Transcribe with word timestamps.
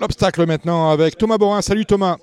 L'obstacle 0.00 0.46
maintenant 0.46 0.90
avec 0.90 1.16
Thomas 1.18 1.38
Borin. 1.38 1.60
Salut 1.62 1.84
Thomas. 1.84 2.16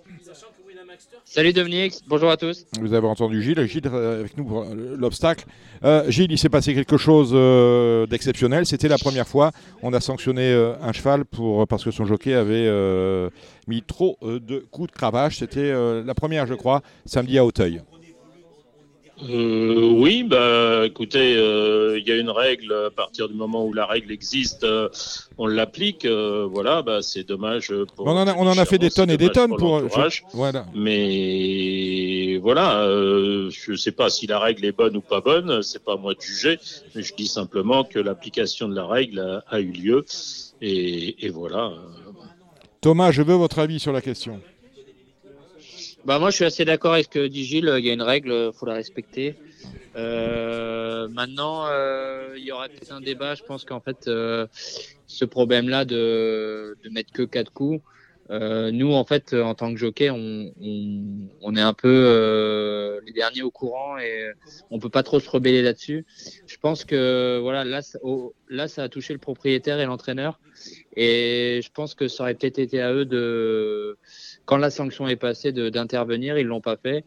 Salut 1.26 1.52
Dominique, 1.52 1.96
bonjour 2.08 2.30
à 2.30 2.38
tous. 2.38 2.66
Vous 2.80 2.94
avez 2.94 3.08
entendu 3.08 3.42
Gilles, 3.42 3.68
Gilles 3.68 3.82
euh, 3.88 4.22
avec 4.22 4.38
nous 4.38 4.46
pour 4.46 4.62
euh, 4.62 4.96
l'obstacle. 4.98 5.46
Euh, 5.84 6.10
Gilles, 6.10 6.32
il 6.32 6.38
s'est 6.38 6.48
passé 6.48 6.74
quelque 6.74 6.96
chose 6.96 7.32
euh, 7.34 8.06
d'exceptionnel. 8.06 8.66
C'était 8.66 8.88
la 8.88 8.98
première 8.98 9.28
fois. 9.28 9.52
On 9.82 9.92
a 9.92 10.00
sanctionné 10.00 10.54
euh, 10.54 10.76
un 10.82 10.94
cheval 10.94 11.26
pour, 11.26 11.68
parce 11.68 11.84
que 11.84 11.92
son 11.92 12.06
jockey 12.06 12.34
avait 12.34 12.70
mis 13.68 13.82
trop 13.82 14.18
de 14.22 14.66
coups 14.72 14.92
de 14.92 14.96
cravache. 14.96 15.40
C'était 15.40 15.74
la 15.74 16.14
première, 16.14 16.46
je 16.46 16.54
crois, 16.54 16.82
samedi 17.06 17.38
à 17.38 17.44
Auteuil. 17.44 17.82
Euh, 19.24 19.92
oui, 19.94 20.24
bah, 20.24 20.84
écoutez, 20.86 21.38
euh, 21.38 21.98
il 21.98 22.06
y 22.06 22.12
a 22.12 22.18
une 22.18 22.30
règle. 22.30 22.74
À 22.88 22.92
partir 22.92 23.30
du 23.30 23.34
moment 23.34 23.66
où 23.66 23.72
la 23.72 23.86
règle 23.86 24.12
existe, 24.12 24.66
euh, 24.66 24.90
on 25.38 25.48
l'applique. 25.48 26.04
euh, 26.04 26.46
voilà, 26.52 26.82
bah, 26.82 27.02
c'est 27.02 27.24
dommage. 27.24 27.72
Pour 27.96 28.08
On 28.08 28.12
en 28.12 28.28
a, 28.28 28.34
on 28.36 28.46
en 28.46 28.58
a 28.58 28.66
fait 28.66 28.78
des 28.78 28.90
tonnes 28.92 29.10
et 29.10 29.18
des 29.18 29.30
tonnes 29.30 29.56
pour 29.56 29.82
pour. 29.88 30.08
Voilà. 30.34 30.66
Mais 30.76 32.38
voilà, 32.42 32.82
euh, 32.84 33.50
je 33.52 33.72
ne 33.72 33.78
sais 33.78 33.94
pas 33.94 34.10
si 34.10 34.28
la 34.28 34.38
règle 34.38 34.66
est 34.66 34.74
bonne 34.76 34.98
ou 34.98 35.02
pas 35.02 35.22
bonne, 35.22 35.64
c'est 35.64 35.84
pas 35.84 35.94
à 35.94 35.98
moi 35.98 36.14
de 36.14 36.20
juger, 36.22 36.60
mais 36.94 37.02
je 37.02 37.14
dis 37.16 37.28
simplement 37.28 37.86
que 37.86 38.00
l'application 38.00 38.68
de 38.68 38.76
la 38.76 38.86
règle 38.86 39.20
a, 39.20 39.44
a 39.48 39.60
eu 39.62 39.72
lieu. 39.72 40.04
Et, 40.62 41.26
et 41.26 41.30
voilà. 41.30 41.72
Thomas, 42.82 43.12
je 43.12 43.22
veux 43.22 43.36
votre 43.36 43.60
avis 43.60 43.80
sur 43.80 43.94
la 43.94 44.02
question. 44.02 44.42
Bah 46.06 46.20
moi 46.20 46.30
je 46.30 46.36
suis 46.36 46.46
assez 46.46 46.66
d'accord 46.66 46.94
avec 46.94 47.06
ce 47.06 47.10
que 47.10 47.28
dit 47.28 47.44
Gilles, 47.44 47.74
il 47.80 47.86
y 47.86 47.90
a 47.90 47.94
une 47.94 48.02
règle, 48.04 48.52
faut 48.54 48.68
la 48.68 48.76
respecter. 48.76 49.36
Euh, 49.96 51.08
maintenant, 51.10 51.66
euh, 51.68 52.36
il 52.38 52.44
y 52.44 52.52
aura 52.52 52.70
peut-être 52.70 52.92
un 52.92 53.02
débat, 53.02 53.34
je 53.36 53.42
pense 53.44 53.66
qu'en 53.66 53.80
fait, 53.82 54.08
euh, 54.08 54.46
ce 55.08 55.26
problème-là 55.26 55.86
de, 55.86 56.78
de 56.84 56.90
mettre 56.90 57.12
que 57.12 57.24
quatre 57.24 57.52
coups, 57.52 57.82
euh, 58.32 58.72
nous 58.72 58.92
en 58.94 59.06
fait, 59.06 59.34
en 59.34 59.54
tant 59.54 59.72
que 59.72 59.78
jockey, 59.80 60.10
on, 60.10 60.52
on, 60.62 61.30
on 61.42 61.56
est 61.56 61.62
un 61.62 61.74
peu 61.74 61.88
euh, 61.90 63.00
les 63.06 63.14
derniers 63.14 63.44
au 63.44 63.52
courant 63.52 63.98
et 63.98 64.32
on 64.72 64.80
peut 64.80 64.90
pas 64.90 65.04
trop 65.04 65.20
se 65.20 65.30
rebeller 65.30 65.62
là-dessus. 65.62 66.06
Je 66.48 66.58
pense 66.58 66.86
que 66.86 67.38
voilà, 67.42 67.64
là, 67.64 67.82
ça- 67.82 68.00
au- 68.02 68.34
là 68.50 68.68
ça 68.68 68.84
a 68.84 68.90
touché 68.90 69.14
le 69.14 69.20
propriétaire 69.20 69.80
et 69.80 69.86
l'entraîneur 69.86 70.40
et 70.96 71.60
je 71.64 71.70
pense 71.72 71.94
que 71.94 72.08
ça 72.08 72.24
aurait 72.24 72.34
peut-être 72.34 72.58
été 72.60 72.82
à 72.82 72.94
eux 72.94 73.06
de 73.06 73.98
quand 74.46 74.58
la 74.58 74.70
sanction 74.70 75.08
est 75.08 75.16
passée 75.16 75.52
d'intervenir, 75.52 76.38
ils 76.38 76.48
l'ont 76.48 76.62
pas 76.62 76.78
fait. 76.78 77.04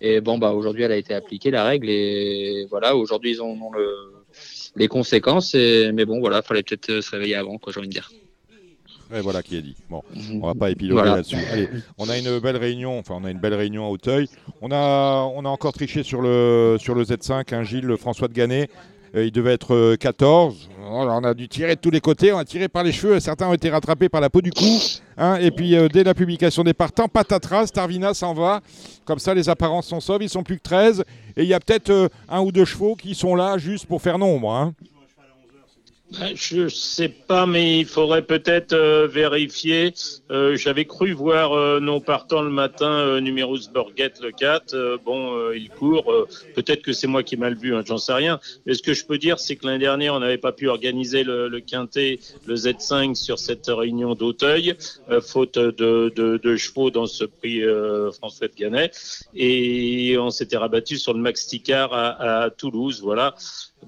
Et 0.00 0.20
bon, 0.20 0.36
bah 0.36 0.50
aujourd'hui, 0.52 0.82
elle 0.82 0.92
a 0.92 0.96
été 0.96 1.14
appliquée 1.14 1.50
la 1.50 1.64
règle 1.64 1.88
et 1.88 2.66
voilà, 2.68 2.94
aujourd'hui 2.96 3.30
ils 3.32 3.40
en 3.40 3.48
ont 3.48 3.70
le, 3.72 3.88
les 4.76 4.88
conséquences. 4.88 5.54
Et, 5.54 5.90
mais 5.92 6.04
bon, 6.04 6.20
voilà, 6.20 6.42
fallait 6.42 6.62
peut-être 6.62 6.90
euh, 6.90 7.00
se 7.00 7.10
réveiller 7.12 7.34
avant, 7.36 7.56
quoi, 7.58 7.72
j'ai 7.72 7.78
envie 7.80 7.88
de 7.88 7.92
dire. 7.94 8.10
Et 9.14 9.20
voilà 9.20 9.42
qui 9.42 9.56
a 9.56 9.60
dit. 9.60 9.76
Bon, 9.88 10.02
on 10.42 10.46
va 10.46 10.54
pas 10.54 10.70
épiloguer 10.70 11.00
Voilà. 11.00 11.16
là-dessus. 11.16 11.36
Allez, 11.52 11.68
on 11.98 12.08
a 12.08 12.18
une 12.18 12.38
belle 12.40 12.56
réunion. 12.56 12.98
Enfin, 12.98 13.14
on 13.20 13.24
a 13.24 13.30
une 13.30 13.38
belle 13.38 13.54
réunion 13.54 13.86
à 13.86 13.88
Auteuil. 13.88 14.28
On 14.62 14.70
a, 14.72 15.22
on 15.34 15.44
a 15.44 15.48
encore 15.48 15.72
triché 15.72 16.02
sur 16.02 16.22
le 16.22 16.76
sur 16.80 16.94
le 16.94 17.04
Z5. 17.04 17.54
Un 17.54 17.62
Gilles 17.62 17.84
le 17.86 17.96
François 17.96 18.26
de 18.28 18.32
Gannet. 18.34 18.68
Euh, 19.14 19.24
il 19.24 19.30
devait 19.30 19.52
être 19.54 19.74
euh, 19.74 19.96
14. 19.96 20.68
Alors, 20.80 21.18
on 21.20 21.24
a 21.24 21.32
dû 21.34 21.48
tirer 21.48 21.76
de 21.76 21.80
tous 21.80 21.90
les 21.90 22.00
côtés. 22.00 22.32
On 22.32 22.38
a 22.38 22.44
tiré 22.44 22.68
par 22.68 22.82
les 22.82 22.90
cheveux. 22.92 23.20
Certains 23.20 23.48
ont 23.48 23.54
été 23.54 23.70
rattrapés 23.70 24.08
par 24.08 24.20
la 24.20 24.28
peau 24.28 24.40
du 24.42 24.50
cou. 24.50 24.64
hein. 25.16 25.36
et 25.40 25.52
puis, 25.52 25.76
euh, 25.76 25.88
dès 25.88 26.02
la 26.02 26.12
publication 26.12 26.64
des 26.64 26.74
partants, 26.74 27.06
patatras, 27.08 27.68
Starvina 27.68 28.12
s'en 28.12 28.34
va. 28.34 28.60
Comme 29.04 29.20
ça, 29.20 29.32
les 29.32 29.48
apparences 29.48 29.86
sont 29.86 30.00
sauves. 30.00 30.22
Ils 30.24 30.28
sont 30.28 30.42
plus 30.42 30.56
que 30.58 30.62
13. 30.64 31.04
Et 31.36 31.42
il 31.44 31.48
y 31.48 31.54
a 31.54 31.60
peut-être 31.60 31.90
euh, 31.90 32.08
un 32.28 32.40
ou 32.40 32.50
deux 32.50 32.64
chevaux 32.64 32.96
qui 32.96 33.14
sont 33.14 33.36
là 33.36 33.56
juste 33.58 33.86
pour 33.86 34.02
faire 34.02 34.18
nombre. 34.18 34.52
hein. 34.52 34.74
Ben, 36.12 36.36
Je 36.36 36.68
sais 36.68 37.08
pas, 37.08 37.46
mais 37.46 37.80
il 37.80 37.84
faudrait 37.84 38.22
peut-être 38.22 38.72
euh, 38.74 39.08
vérifier. 39.08 39.92
Euh, 40.30 40.54
J'avais 40.56 40.84
cru 40.84 41.10
voir 41.12 41.52
euh, 41.54 41.80
non 41.80 42.00
partant 42.00 42.42
le 42.42 42.50
matin 42.50 42.88
euh, 42.92 43.20
Numerus 43.20 43.68
Borghet 43.72 44.12
le 44.22 44.30
4. 44.30 44.74
Euh, 44.74 44.98
bon, 45.04 45.36
euh, 45.36 45.56
il 45.56 45.68
court. 45.68 46.12
Peut-être 46.54 46.82
que 46.82 46.92
c'est 46.92 47.08
moi 47.08 47.24
qui 47.24 47.34
ai 47.34 47.38
mal 47.38 47.56
vu, 47.56 47.74
hein, 47.74 47.82
j'en 47.84 47.98
sais 47.98 48.12
rien. 48.12 48.38
Mais 48.66 48.74
ce 48.74 48.84
que 48.84 48.94
je 48.94 49.04
peux 49.04 49.18
dire, 49.18 49.40
c'est 49.40 49.56
que 49.56 49.66
l'année 49.66 49.80
dernière, 49.80 50.14
on 50.14 50.20
n'avait 50.20 50.38
pas 50.38 50.52
pu 50.52 50.68
organiser 50.68 51.24
le, 51.24 51.48
le 51.48 51.60
quintet, 51.60 52.20
le 52.46 52.54
Z5 52.54 53.16
sur 53.16 53.40
cette 53.40 53.66
réunion 53.66 54.14
d'Auteuil, 54.14 54.76
faute 55.22 55.58
de, 55.58 56.12
de, 56.14 56.36
de 56.36 56.56
chevaux 56.56 56.90
dans 56.90 57.06
ce 57.06 57.24
prix 57.24 57.62
François 58.12 58.46
de. 58.46 58.90
Et 59.34 60.16
on 60.18 60.30
s'était 60.30 60.56
rabattu 60.56 60.98
sur 60.98 61.14
le 61.14 61.20
Max 61.20 61.48
Ticard 61.48 61.92
à, 61.92 62.42
à 62.44 62.50
Toulouse. 62.50 63.00
Voilà. 63.02 63.34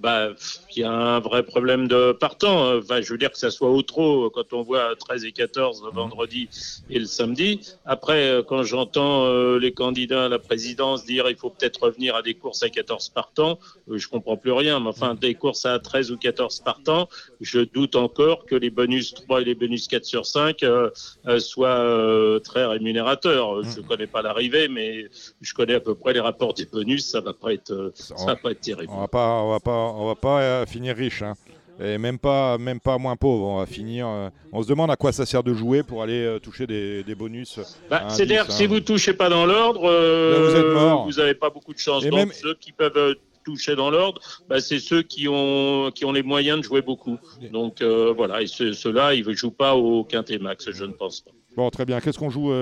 Bah, 0.01 0.29
il 0.77 0.81
y 0.81 0.85
a 0.85 0.91
un 0.93 1.21
vrai 1.21 1.43
problème 1.43 1.89
de 1.89 2.13
partant. 2.13 2.67
euh, 2.67 2.81
Enfin, 2.83 3.01
je 3.01 3.11
veux 3.13 3.19
dire 3.19 3.31
que 3.33 3.39
ça 3.39 3.51
soit 3.51 3.71
au 3.71 3.83
trop 3.83 4.31
quand 4.31 4.53
on 4.53 4.63
voit 4.63 4.95
13 4.97 5.25
et 5.25 5.33
14 5.33 5.83
le 5.85 5.91
vendredi 5.91 6.49
et 6.91 6.99
le 6.99 7.07
samedi. 7.07 7.61
Après, 7.85 8.29
euh, 8.29 8.43
quand 8.43 8.63
j'entends 8.63 9.25
euh, 9.25 9.59
les 9.59 9.73
candidats 9.73 10.27
à 10.27 10.29
la 10.29 10.39
présidence 10.39 11.05
dire 11.05 11.29
il 11.29 11.37
faut 11.37 11.51
peut-être 11.51 11.83
revenir 11.83 12.15
à 12.15 12.23
des 12.23 12.35
courses 12.35 12.63
à 12.63 12.69
14 12.71 13.09
partants, 13.11 13.59
euh, 13.91 13.99
je 13.99 14.09
comprends 14.09 14.37
plus 14.37 14.53
rien. 14.53 14.79
Mais 14.81 14.89
enfin, 14.89 15.15
des 15.15 15.35
courses 15.35 15.67
à 15.67 15.79
13 15.79 16.13
ou 16.13 16.17
14 16.17 16.61
partants, 16.61 17.09
je 17.41 17.61
doute 17.61 17.97
encore 17.97 18.47
que 18.47 18.55
les 18.55 18.71
bonus 18.71 19.15
3 19.15 19.43
et 19.43 19.45
les 19.45 19.55
bonus 19.55 19.89
4 19.89 20.05
sur 20.05 20.27
5 20.27 20.63
euh, 20.63 20.91
euh, 21.27 21.39
soient 21.41 21.69
euh, 21.69 22.39
très 22.39 22.65
rémunérateurs. 22.67 23.63
Je 23.65 23.81
connais 23.81 24.07
pas 24.07 24.23
l'arrivée, 24.23 24.69
mais 24.69 25.09
je 25.41 25.55
connais 25.55 25.75
à 25.75 25.81
peu 25.81 25.95
près 25.95 26.13
les 26.13 26.21
rapports 26.21 26.55
des 26.55 26.67
bonus. 26.67 27.07
Ça 27.07 27.21
va 27.21 27.33
pas 27.33 27.53
être, 27.53 27.73
euh, 27.73 27.93
ça 27.95 28.15
va 28.27 28.37
pas 28.37 28.51
être 28.53 28.61
terrible. 28.61 28.93
On 28.95 29.01
va 29.01 29.09
pas, 29.09 29.43
on 29.43 29.51
va 29.51 29.61
pas, 29.61 29.88
on 29.97 30.07
va 30.07 30.15
pas 30.15 30.41
euh, 30.43 30.67
finir 30.67 30.97
riche, 30.97 31.23
hein. 31.23 31.35
Et 31.81 31.97
même 31.97 32.19
pas, 32.19 32.59
même 32.59 32.81
pas 32.81 32.99
moins 32.99 33.15
pauvre. 33.15 33.45
On 33.47 33.59
va 33.59 33.67
finir. 33.67 34.09
euh, 34.09 34.31
on 34.53 34.63
se 34.65 34.69
demande 34.69 34.91
à 34.91 34.97
quoi 34.97 35.13
ça 35.13 35.25
sert 35.25 35.45
de 35.45 35.55
jouer 35.55 35.85
pour 35.85 36.03
aller 36.03 36.25
euh, 36.25 36.41
toucher 36.41 36.67
des, 36.67 37.05
des 37.05 37.15
bonus. 37.15 37.61
Bah, 37.89 38.09
C'est-à-dire 38.09 38.43
10, 38.43 38.49
que 38.49 38.53
si 38.53 38.65
hein. 38.65 38.67
vous 38.69 38.81
touchez 38.81 39.13
pas 39.13 39.29
dans 39.29 39.47
l'ordre, 39.47 39.83
euh, 39.89 41.05
vous 41.07 41.13
n'avez 41.13 41.35
pas 41.35 41.51
beaucoup 41.51 41.73
de 41.73 41.79
chance. 41.79 42.05
Et 42.05 42.11
Donc 42.11 42.19
même- 42.19 42.33
ceux 42.33 42.55
qui 42.55 42.73
peuvent 42.73 43.15
toucher 43.45 43.77
dans 43.77 43.91
l'ordre, 43.91 44.21
bah, 44.49 44.61
c'est 44.61 44.81
ceux 44.81 45.03
qui 45.03 45.29
ont 45.29 45.93
qui 45.95 46.05
ont 46.05 46.11
les 46.13 46.25
moyens 46.25 46.59
de 46.59 46.65
jouer 46.65 46.83
beaucoup. 46.83 47.17
Donc 47.53 47.81
voilà, 47.81 48.43
et 48.43 48.49
ceux- 48.49 48.73
ceux-là, 48.73 49.15
ils 49.15 49.25
ne 49.25 49.33
jouent 49.33 49.53
pas 49.53 49.77
au 49.77 50.03
quintet 50.03 50.39
max, 50.39 50.69
je 50.73 50.85
ne 50.85 50.93
pense 50.93 51.21
pas. 51.21 51.31
Bon, 51.57 51.71
très 51.71 51.85
bien. 51.85 52.01
Qu'est-ce 52.01 52.19
qu'on 52.19 52.31
joue, 52.31 52.53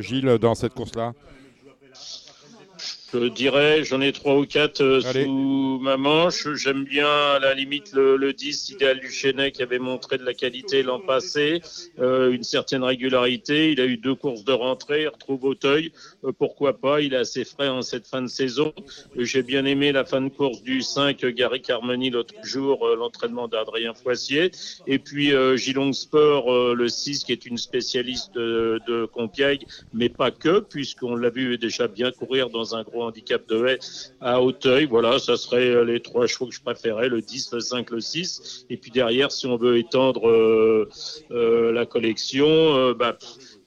Gilles, 0.00 0.38
dans 0.40 0.54
cette 0.54 0.72
course-là? 0.72 1.12
Je 3.14 3.28
dirais, 3.28 3.84
j'en 3.84 4.00
ai 4.00 4.10
trois 4.10 4.36
ou 4.36 4.44
quatre 4.44 4.80
euh, 4.82 5.00
sous 5.00 5.78
ma 5.80 5.96
manche. 5.96 6.48
J'aime 6.54 6.82
bien, 6.82 7.06
à 7.06 7.38
la 7.38 7.54
limite, 7.54 7.92
le, 7.92 8.16
le 8.16 8.32
10 8.32 8.70
idéal 8.70 8.98
du 8.98 9.08
Chenet 9.08 9.52
qui 9.52 9.62
avait 9.62 9.78
montré 9.78 10.18
de 10.18 10.24
la 10.24 10.34
qualité 10.34 10.82
l'an 10.82 10.98
passé, 10.98 11.62
euh, 12.00 12.32
une 12.32 12.42
certaine 12.42 12.82
régularité. 12.82 13.70
Il 13.70 13.80
a 13.80 13.86
eu 13.86 13.98
deux 13.98 14.16
courses 14.16 14.42
de 14.42 14.52
rentrée, 14.52 15.02
il 15.02 15.08
retrouve 15.08 15.44
Auteuil. 15.44 15.92
Euh, 16.24 16.32
pourquoi 16.36 16.76
pas 16.80 17.00
Il 17.02 17.14
est 17.14 17.18
assez 17.18 17.44
frais 17.44 17.68
en 17.68 17.82
cette 17.82 18.06
fin 18.08 18.20
de 18.20 18.26
saison. 18.26 18.72
J'ai 19.16 19.44
bien 19.44 19.64
aimé 19.64 19.92
la 19.92 20.04
fin 20.04 20.20
de 20.20 20.28
course 20.28 20.62
du 20.62 20.82
5, 20.82 21.22
euh, 21.22 21.30
Gary 21.30 21.62
Carmoni 21.62 22.10
l'autre 22.10 22.34
jour, 22.42 22.84
l'entraînement 22.98 23.46
d'Adrien 23.46 23.94
Foissier. 23.94 24.50
Et 24.88 24.98
puis 24.98 25.32
Gilong 25.56 25.92
Sport, 25.92 26.74
le 26.74 26.88
6, 26.88 27.22
qui 27.24 27.32
est 27.32 27.46
une 27.46 27.58
spécialiste 27.58 28.34
de, 28.34 28.80
de 28.88 29.06
Compiègne, 29.06 29.64
mais 29.92 30.08
pas 30.08 30.32
que, 30.32 30.58
puisqu'on 30.58 31.14
l'a 31.14 31.30
vu 31.30 31.58
déjà 31.58 31.86
bien 31.86 32.10
courir 32.10 32.50
dans 32.50 32.74
un 32.74 32.82
gros 32.82 33.03
handicap 33.06 33.46
de 33.48 33.66
haie 33.66 33.78
à 34.20 34.40
Auteuil. 34.42 34.86
Voilà, 34.86 35.18
ça 35.18 35.36
serait 35.36 35.68
euh, 35.68 35.84
les 35.84 36.00
trois 36.00 36.26
chevaux 36.26 36.46
que 36.46 36.54
je 36.54 36.62
préférais, 36.62 37.08
le 37.08 37.20
10, 37.20 37.52
le 37.52 37.60
5, 37.60 37.90
le 37.90 38.00
6. 38.00 38.66
Et 38.70 38.76
puis 38.76 38.90
derrière, 38.90 39.30
si 39.32 39.46
on 39.46 39.56
veut 39.56 39.78
étendre 39.78 40.28
euh, 40.28 40.88
euh, 41.30 41.72
la 41.72 41.86
collection, 41.86 42.92
bah, 42.92 43.16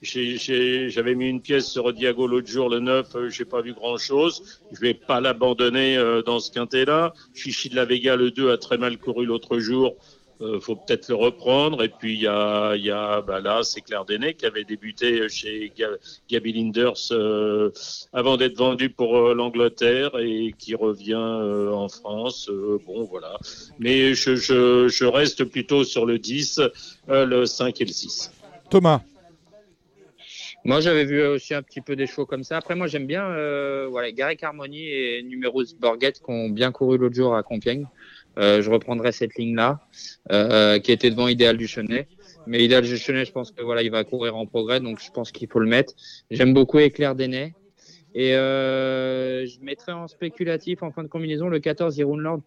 j'avais 0.02 1.16
mis 1.16 1.30
une 1.30 1.42
pièce 1.42 1.68
sur 1.68 1.92
Diago 1.94 2.28
l'autre 2.28 2.48
jour, 2.48 2.70
le 2.70 2.80
9, 2.80 3.16
euh, 3.16 3.30
j'ai 3.30 3.46
pas 3.46 3.62
vu 3.62 3.74
grand 3.74 3.98
chose. 3.98 4.62
Je 4.72 4.80
vais 4.80 4.94
pas 4.94 5.22
l'abandonner 5.22 5.98
dans 6.26 6.40
ce 6.40 6.52
quintet-là. 6.52 7.14
Chichi 7.34 7.70
de 7.70 7.76
la 7.76 7.86
Vega, 7.86 8.16
le 8.16 8.32
2, 8.32 8.52
a 8.52 8.58
très 8.58 8.78
mal 8.78 8.98
couru 8.98 9.26
l'autre 9.26 9.60
jour. 9.60 9.96
Euh, 10.40 10.60
faut 10.60 10.76
peut-être 10.76 11.10
le 11.10 11.16
reprendre. 11.16 11.84
Et 11.84 11.90
puis 11.90 12.14
il 12.14 12.20
y 12.22 12.28
a, 12.28 12.76
il 12.76 12.86
y 12.86 12.92
a 12.92 13.22
bah 13.22 13.40
là, 13.40 13.62
c'est 13.64 13.82
Claire 13.82 14.06
Denet 14.06 14.36
qui 14.36 14.46
avait 14.46 14.64
débuté 14.64 15.28
chez 15.30 15.72
Ga- 15.76 15.98
Gaby 16.30 16.54
Linders 16.54 16.94
euh, 17.12 17.72
avant 18.14 18.38
d'être 18.38 18.56
vendu 18.56 18.90
pour 18.92 19.18
euh, 19.18 19.34
l'Angleterre 19.34 20.12
et 20.20 20.54
qui 20.58 20.76
revient 20.76 21.14
euh, 21.16 21.72
en 21.72 21.90
France. 21.90 22.50
Euh, 22.50 22.80
bon, 22.86 23.04
voilà. 23.06 23.38
Mais 23.80 24.14
je, 24.14 24.36
je, 24.36 24.88
je 24.88 25.06
reste 25.06 25.44
plutôt 25.46 25.84
sur 25.84 26.06
le 26.06 26.20
10, 26.20 26.62
euh, 27.10 27.26
le 27.26 27.46
5 27.48 27.82
et 27.82 27.86
le 27.86 27.92
6. 27.92 28.32
Thomas. 28.70 29.02
Moi, 30.66 30.82
j'avais 30.82 31.06
vu 31.06 31.26
aussi 31.26 31.54
un 31.54 31.62
petit 31.62 31.82
peu 31.82 31.96
des 31.96 32.08
chevaux 32.08 32.26
comme 32.26 32.44
ça. 32.44 32.58
Après, 32.58 32.76
moi, 32.76 32.88
j'aime 32.88 33.08
bien 33.08 33.24
euh, 33.26 33.88
voilà, 33.90 34.12
Gary 34.12 34.36
Carmoni 34.36 34.86
et 34.88 35.24
Numerus 35.24 35.74
Borghet 35.80 36.12
qui 36.14 36.24
ont 36.28 36.50
bien 36.50 36.72
couru 36.72 36.98
l'autre 36.98 37.16
jour 37.16 37.36
à 37.36 37.42
Compiègne. 37.44 37.88
Euh, 38.38 38.62
je 38.62 38.70
reprendrai 38.70 39.12
cette 39.12 39.36
ligne-là, 39.36 39.80
euh, 40.32 40.80
qui 40.80 40.92
était 40.92 41.10
devant 41.10 41.28
Idéal 41.28 41.58
du 41.58 41.68
Chenet. 41.68 42.08
Mais 42.46 42.64
Idéal 42.64 42.84
du 42.84 42.98
Chenet, 42.98 43.26
je 43.26 43.32
pense 43.32 43.52
que 43.52 43.64
voilà, 43.64 43.82
il 43.82 43.92
va 43.92 44.04
courir 44.04 44.36
en 44.36 44.46
progrès, 44.46 44.80
donc 44.80 45.00
je 45.04 45.12
pense 45.12 45.32
qu'il 45.32 45.48
faut 45.48 45.60
le 45.60 45.68
mettre. 45.68 45.94
J'aime 46.30 46.54
beaucoup 46.54 46.80
Éclair 46.80 47.16
Denet. 47.16 47.54
Et 48.14 48.36
euh, 48.36 49.46
je 49.46 49.60
mettrai 49.62 49.92
en 49.92 50.08
spéculatif 50.08 50.82
en 50.82 50.92
fin 50.92 51.04
de 51.04 51.08
combinaison 51.08 51.50
le 51.50 51.60
14 51.60 51.98
Iron 51.98 52.18
Lord. 52.18 52.42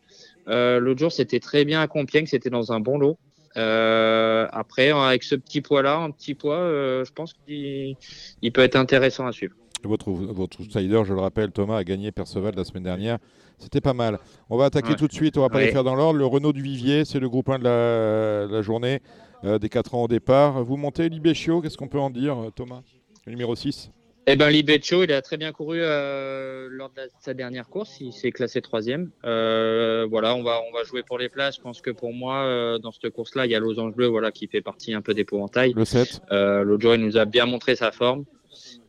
Euh, 0.48 0.80
L'autre 0.80 1.00
jour, 1.00 1.12
c'était 1.12 1.38
très 1.38 1.64
bien 1.64 1.80
à 1.80 1.86
Compiègne, 1.86 2.26
c'était 2.26 2.50
dans 2.50 2.72
un 2.72 2.80
bon 2.80 2.98
lot. 2.98 3.18
après, 3.54 4.90
avec 4.90 5.22
ce 5.22 5.34
petit 5.34 5.60
poids-là, 5.60 5.96
un 5.96 6.10
petit 6.10 6.34
poids, 6.34 6.58
je 7.04 7.12
pense 7.12 7.34
qu'il 7.34 7.96
il 8.42 8.52
peut 8.52 8.62
être 8.62 8.76
intéressant 8.76 9.26
à 9.26 9.32
suivre. 9.32 9.54
Votre, 9.84 10.10
votre 10.10 10.60
outsider, 10.60 11.02
je 11.04 11.14
le 11.14 11.20
rappelle, 11.20 11.50
Thomas 11.52 11.76
a 11.76 11.84
gagné 11.84 12.12
Perceval 12.12 12.54
la 12.54 12.64
semaine 12.64 12.84
dernière. 12.84 13.18
C'était 13.58 13.80
pas 13.80 13.94
mal. 13.94 14.18
On 14.48 14.56
va 14.56 14.66
attaquer 14.66 14.94
tout 14.94 15.06
de 15.06 15.12
suite, 15.12 15.36
on 15.36 15.42
va 15.42 15.48
pas 15.48 15.60
les 15.60 15.72
faire 15.72 15.84
dans 15.84 15.94
l'ordre. 15.94 16.18
Le 16.18 16.26
Renault 16.26 16.52
du 16.52 16.62
Vivier, 16.62 17.04
c'est 17.04 17.20
le 17.20 17.28
groupe 17.28 17.48
1 17.48 17.58
de 17.58 17.64
la, 17.64 18.62
journée, 18.62 19.00
des 19.44 19.68
4 19.68 19.94
ans 19.94 20.04
au 20.04 20.08
départ. 20.08 20.64
Vous 20.64 20.76
montez 20.76 21.08
Libéchio, 21.08 21.60
qu'est-ce 21.60 21.76
qu'on 21.76 21.88
peut 21.88 21.98
en 21.98 22.10
dire, 22.10 22.36
Thomas 22.54 22.80
Le 23.26 23.32
numéro 23.32 23.54
6 23.54 23.90
eh 24.32 24.36
ben, 24.36 24.48
Libeccio, 24.50 25.02
il 25.02 25.12
a 25.12 25.22
très 25.22 25.36
bien 25.36 25.50
couru 25.50 25.78
euh, 25.80 26.68
lors 26.70 26.90
de 26.90 27.02
sa 27.20 27.34
dernière 27.34 27.68
course. 27.68 28.00
Il 28.00 28.12
s'est 28.12 28.30
classé 28.30 28.60
troisième. 28.60 29.10
Euh, 29.24 30.06
voilà, 30.08 30.36
on 30.36 30.44
va, 30.44 30.60
on 30.68 30.72
va 30.72 30.84
jouer 30.84 31.02
pour 31.02 31.18
les 31.18 31.28
places. 31.28 31.56
Je 31.56 31.60
pense 31.60 31.80
que 31.80 31.90
pour 31.90 32.12
moi, 32.12 32.44
euh, 32.44 32.78
dans 32.78 32.92
cette 32.92 33.10
course-là, 33.10 33.46
il 33.46 33.52
y 33.52 33.56
a 33.56 33.58
Losange 33.58 33.94
Bleu, 33.94 34.06
voilà, 34.06 34.30
qui 34.30 34.46
fait 34.46 34.60
partie 34.60 34.94
un 34.94 35.00
peu 35.00 35.14
d'épouvantail. 35.14 35.72
Le 35.74 35.84
7. 35.84 36.20
L'autre 36.30 36.80
jour, 36.80 36.94
il 36.94 37.00
nous 37.00 37.16
a 37.16 37.24
bien 37.24 37.46
montré 37.46 37.74
sa 37.74 37.90
forme. 37.90 38.24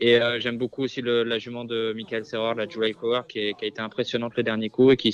Et 0.01 0.19
j'aime 0.39 0.57
beaucoup 0.57 0.83
aussi 0.83 1.01
la 1.03 1.37
jument 1.37 1.63
de 1.63 1.93
Michael 1.95 2.25
Serrer, 2.25 2.55
la 2.55 2.67
July 2.67 2.93
Power, 2.93 3.21
qui, 3.29 3.39
a 3.39 3.65
été 3.65 3.79
impressionnante 3.79 4.35
le 4.35 4.41
dernier 4.43 4.69
coup 4.69 4.91
et 4.91 4.97
qui 4.97 5.13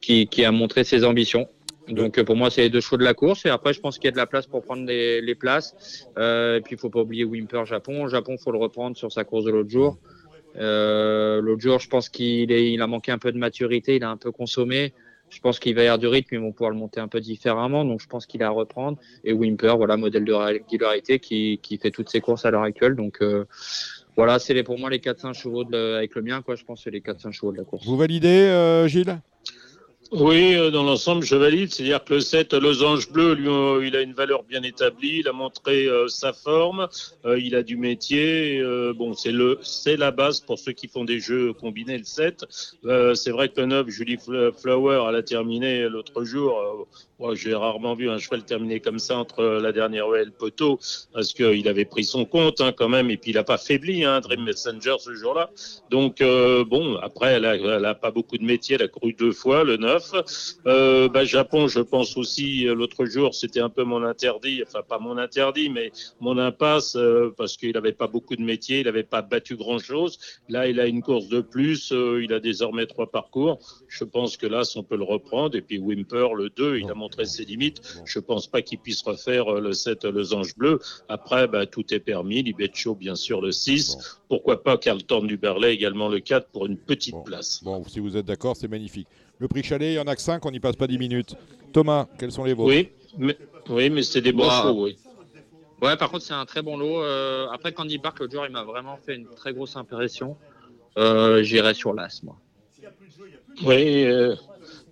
qui 0.00 0.44
a 0.44 0.52
montré 0.52 0.84
ses 0.84 1.04
ambitions. 1.04 1.48
Donc 1.88 2.22
pour 2.22 2.36
moi, 2.36 2.50
c'est 2.50 2.62
les 2.62 2.70
deux 2.70 2.80
chevaux 2.80 2.96
de 2.96 3.04
la 3.04 3.14
course. 3.14 3.44
Et 3.46 3.50
après, 3.50 3.72
je 3.72 3.80
pense 3.80 3.98
qu'il 3.98 4.06
y 4.06 4.08
a 4.08 4.12
de 4.12 4.16
la 4.16 4.26
place 4.26 4.46
pour 4.46 4.62
prendre 4.62 4.86
les, 4.86 5.34
places. 5.34 6.08
Euh, 6.18 6.58
et 6.58 6.60
puis, 6.60 6.76
il 6.76 6.78
faut 6.78 6.90
pas 6.90 7.00
oublier 7.00 7.24
Wimper 7.24 7.66
Japon. 7.66 8.08
Japon, 8.08 8.36
faut 8.38 8.52
le 8.52 8.58
reprendre 8.58 8.96
sur 8.96 9.12
sa 9.12 9.24
course 9.24 9.44
de 9.44 9.50
l'autre 9.50 9.70
jour. 9.70 9.98
Euh, 10.56 11.40
l'autre 11.40 11.60
jour, 11.60 11.78
je 11.80 11.88
pense 11.88 12.08
qu'il 12.08 12.50
il 12.50 12.80
a 12.80 12.86
manqué 12.86 13.12
un 13.12 13.18
peu 13.18 13.32
de 13.32 13.38
maturité. 13.38 13.96
Il 13.96 14.04
a 14.04 14.10
un 14.10 14.16
peu 14.16 14.32
consommé. 14.32 14.94
Je 15.34 15.40
pense 15.40 15.58
qu'il 15.58 15.74
va 15.74 15.82
y 15.82 15.86
avoir 15.86 15.98
du 15.98 16.06
rythme. 16.06 16.36
Ils 16.36 16.40
vont 16.40 16.52
pouvoir 16.52 16.70
le 16.70 16.76
monter 16.76 17.00
un 17.00 17.08
peu 17.08 17.20
différemment. 17.20 17.84
Donc, 17.84 18.00
je 18.00 18.06
pense 18.06 18.24
qu'il 18.24 18.42
a 18.42 18.46
à 18.46 18.50
reprendre. 18.50 18.98
Et 19.24 19.32
Wimper, 19.32 19.76
voilà, 19.76 19.96
modèle 19.96 20.24
de 20.24 20.32
régularité 20.32 21.18
qui, 21.18 21.58
qui 21.60 21.76
fait 21.76 21.90
toutes 21.90 22.08
ses 22.08 22.20
courses 22.20 22.44
à 22.44 22.52
l'heure 22.52 22.62
actuelle. 22.62 22.94
Donc, 22.94 23.18
euh, 23.20 23.44
voilà, 24.16 24.38
c'est 24.38 24.62
pour 24.62 24.78
moi 24.78 24.90
les 24.90 25.00
4-5 25.00 25.34
chevaux 25.34 25.64
avec 25.74 26.14
le 26.14 26.22
mien. 26.22 26.40
Je 26.46 26.64
pense 26.64 26.78
que 26.78 26.84
c'est 26.84 26.90
les 26.90 27.00
4-5 27.00 27.32
chevaux 27.32 27.50
de 27.50 27.58
la 27.58 27.64
course. 27.64 27.84
Vous 27.84 27.96
validez, 27.96 28.28
euh, 28.28 28.86
Gilles? 28.86 29.18
Oui, 30.14 30.54
euh, 30.54 30.70
dans 30.70 30.84
l'ensemble, 30.84 31.24
je 31.24 31.34
valide. 31.34 31.72
C'est-à-dire 31.72 32.04
que 32.04 32.14
le 32.14 32.20
7, 32.20 32.54
Losange 32.54 33.10
Bleu, 33.10 33.34
lui, 33.34 33.48
euh, 33.48 33.84
il 33.84 33.96
a 33.96 34.00
une 34.00 34.12
valeur 34.12 34.44
bien 34.44 34.62
établie. 34.62 35.18
Il 35.18 35.28
a 35.28 35.32
montré 35.32 35.86
euh, 35.86 36.06
sa 36.06 36.32
forme. 36.32 36.88
il 37.24 37.56
a 37.56 37.64
du 37.64 37.76
métier. 37.76 38.62
bon, 38.94 39.14
c'est 39.14 39.32
le, 39.32 39.58
c'est 39.62 39.96
la 39.96 40.12
base 40.12 40.40
pour 40.40 40.58
ceux 40.58 40.72
qui 40.72 40.86
font 40.86 41.04
des 41.04 41.18
jeux 41.18 41.52
combinés. 41.52 41.98
Le 41.98 42.04
7. 42.04 42.44
c'est 43.14 43.30
vrai 43.30 43.48
que 43.48 43.60
le 43.60 43.66
9, 43.66 43.88
Julie 43.88 44.18
Flower, 44.56 45.06
elle 45.08 45.16
a 45.16 45.22
terminé 45.22 45.88
l'autre 45.88 46.22
jour. 46.24 46.86
J'ai 47.34 47.54
rarement 47.54 47.94
vu 47.94 48.10
un 48.10 48.18
cheval 48.18 48.44
terminer 48.44 48.80
comme 48.80 48.98
ça 48.98 49.16
entre 49.16 49.42
la 49.44 49.72
dernière 49.72 50.14
et 50.16 50.24
le 50.24 50.30
poteau, 50.30 50.78
parce 51.12 51.32
qu'il 51.32 51.68
avait 51.68 51.84
pris 51.84 52.04
son 52.04 52.24
compte 52.24 52.60
hein, 52.60 52.72
quand 52.72 52.88
même, 52.88 53.10
et 53.10 53.16
puis 53.16 53.30
il 53.30 53.34
n'a 53.34 53.44
pas 53.44 53.58
faibli, 53.58 54.04
hein, 54.04 54.20
Dream 54.20 54.44
Messenger 54.44 54.96
ce 54.98 55.14
jour-là. 55.14 55.50
Donc 55.90 56.20
bon, 56.20 56.96
après, 56.96 57.34
elle 57.34 57.44
a, 57.44 57.56
elle 57.56 57.84
a, 57.84 57.94
pas 57.94 58.10
beaucoup 58.10 58.36
de 58.36 58.44
métier, 58.44 58.76
elle 58.76 58.82
a 58.82 58.88
couru 58.88 59.12
deux 59.12 59.32
fois, 59.32 59.64
le 59.64 59.76
9. 59.76 60.12
Euh, 60.66 61.08
bah, 61.08 61.24
Japon, 61.24 61.68
je 61.68 61.80
pense 61.80 62.16
aussi, 62.16 62.66
euh, 62.66 62.74
l'autre 62.74 63.04
jour, 63.06 63.34
c'était 63.34 63.60
un 63.60 63.68
peu 63.68 63.84
mon 63.84 64.02
interdit, 64.02 64.62
enfin 64.66 64.80
pas 64.86 64.98
mon 64.98 65.18
interdit, 65.18 65.68
mais 65.68 65.92
mon 66.20 66.38
impasse, 66.38 66.96
euh, 66.96 67.32
parce 67.36 67.56
qu'il 67.56 67.72
n'avait 67.72 67.92
pas 67.92 68.06
beaucoup 68.06 68.36
de 68.36 68.42
métiers, 68.42 68.80
il 68.80 68.84
n'avait 68.86 69.02
pas 69.04 69.22
battu 69.22 69.56
grand-chose. 69.56 70.18
Là, 70.48 70.68
il 70.68 70.80
a 70.80 70.86
une 70.86 71.02
course 71.02 71.28
de 71.28 71.40
plus, 71.40 71.92
il 71.92 72.32
a 72.32 72.40
désormais 72.40 72.86
trois 72.86 73.10
parcours. 73.10 73.58
Je 73.88 74.04
pense 74.04 74.36
que 74.36 74.46
là, 74.46 74.62
on 74.76 74.82
peut 74.82 74.96
le 74.96 75.04
reprendre. 75.04 75.56
Et 75.56 75.62
puis 75.62 75.78
Wimper, 75.78 76.34
le 76.34 76.50
2, 76.50 76.78
il 76.78 76.90
a 76.90 76.94
montré 77.04 77.26
ses 77.26 77.44
limites. 77.44 77.82
Je 78.06 78.18
pense 78.18 78.46
pas 78.46 78.62
qu'il 78.62 78.78
puisse 78.78 79.02
refaire 79.02 79.60
le 79.60 79.72
7, 79.72 80.04
le 80.04 80.34
Ange 80.34 80.56
Bleu. 80.56 80.80
Après, 81.08 81.46
bah, 81.46 81.66
tout 81.66 81.92
est 81.92 82.00
permis. 82.00 82.42
Libetcho, 82.42 82.94
bien 82.94 83.14
sûr, 83.14 83.42
le 83.42 83.52
6. 83.52 84.18
Pourquoi 84.28 84.62
pas 84.62 84.78
Carlton 84.78 85.22
du 85.22 85.36
Berlay, 85.36 85.74
également 85.74 86.08
le 86.08 86.20
4, 86.20 86.48
pour 86.48 86.66
une 86.66 86.78
petite 86.78 87.16
place. 87.24 87.62
Bon, 87.62 87.84
si 87.84 88.00
vous 88.00 88.16
êtes 88.16 88.26
d'accord, 88.26 88.56
c'est 88.56 88.68
magnifique. 88.68 89.06
Le 89.38 89.48
prix 89.48 89.62
Chalet, 89.62 89.92
il 89.92 89.96
y 89.96 89.98
en 89.98 90.06
a 90.06 90.16
que 90.16 90.22
5, 90.22 90.44
on 90.46 90.50
n'y 90.50 90.60
passe 90.60 90.76
pas 90.76 90.86
10 90.86 90.98
minutes. 90.98 91.36
Thomas, 91.72 92.06
quels 92.18 92.32
sont 92.32 92.44
les 92.44 92.54
vôtres? 92.54 92.74
Oui, 92.74 92.88
mais, 93.18 93.36
oui, 93.68 93.90
mais 93.90 94.02
c'est 94.02 94.22
des 94.22 94.32
bons 94.32 94.46
bah, 94.46 94.72
oui. 94.72 94.96
Ouais, 95.82 95.96
par 95.96 96.10
contre, 96.10 96.24
c'est 96.24 96.32
un 96.32 96.46
très 96.46 96.62
bon 96.62 96.78
lot. 96.78 97.02
Euh, 97.02 97.48
après, 97.52 97.72
Candy 97.72 97.98
Park, 97.98 98.20
l'autre 98.20 98.32
jour, 98.32 98.46
il 98.46 98.52
m'a 98.52 98.64
vraiment 98.64 98.96
fait 98.96 99.16
une 99.16 99.26
très 99.26 99.52
grosse 99.52 99.76
impression. 99.76 100.36
Euh, 100.96 101.42
J'irai 101.42 101.74
sur 101.74 101.92
l'As, 101.92 102.22
moi. 102.22 102.36
Oui, 103.64 104.04
euh, 104.04 104.34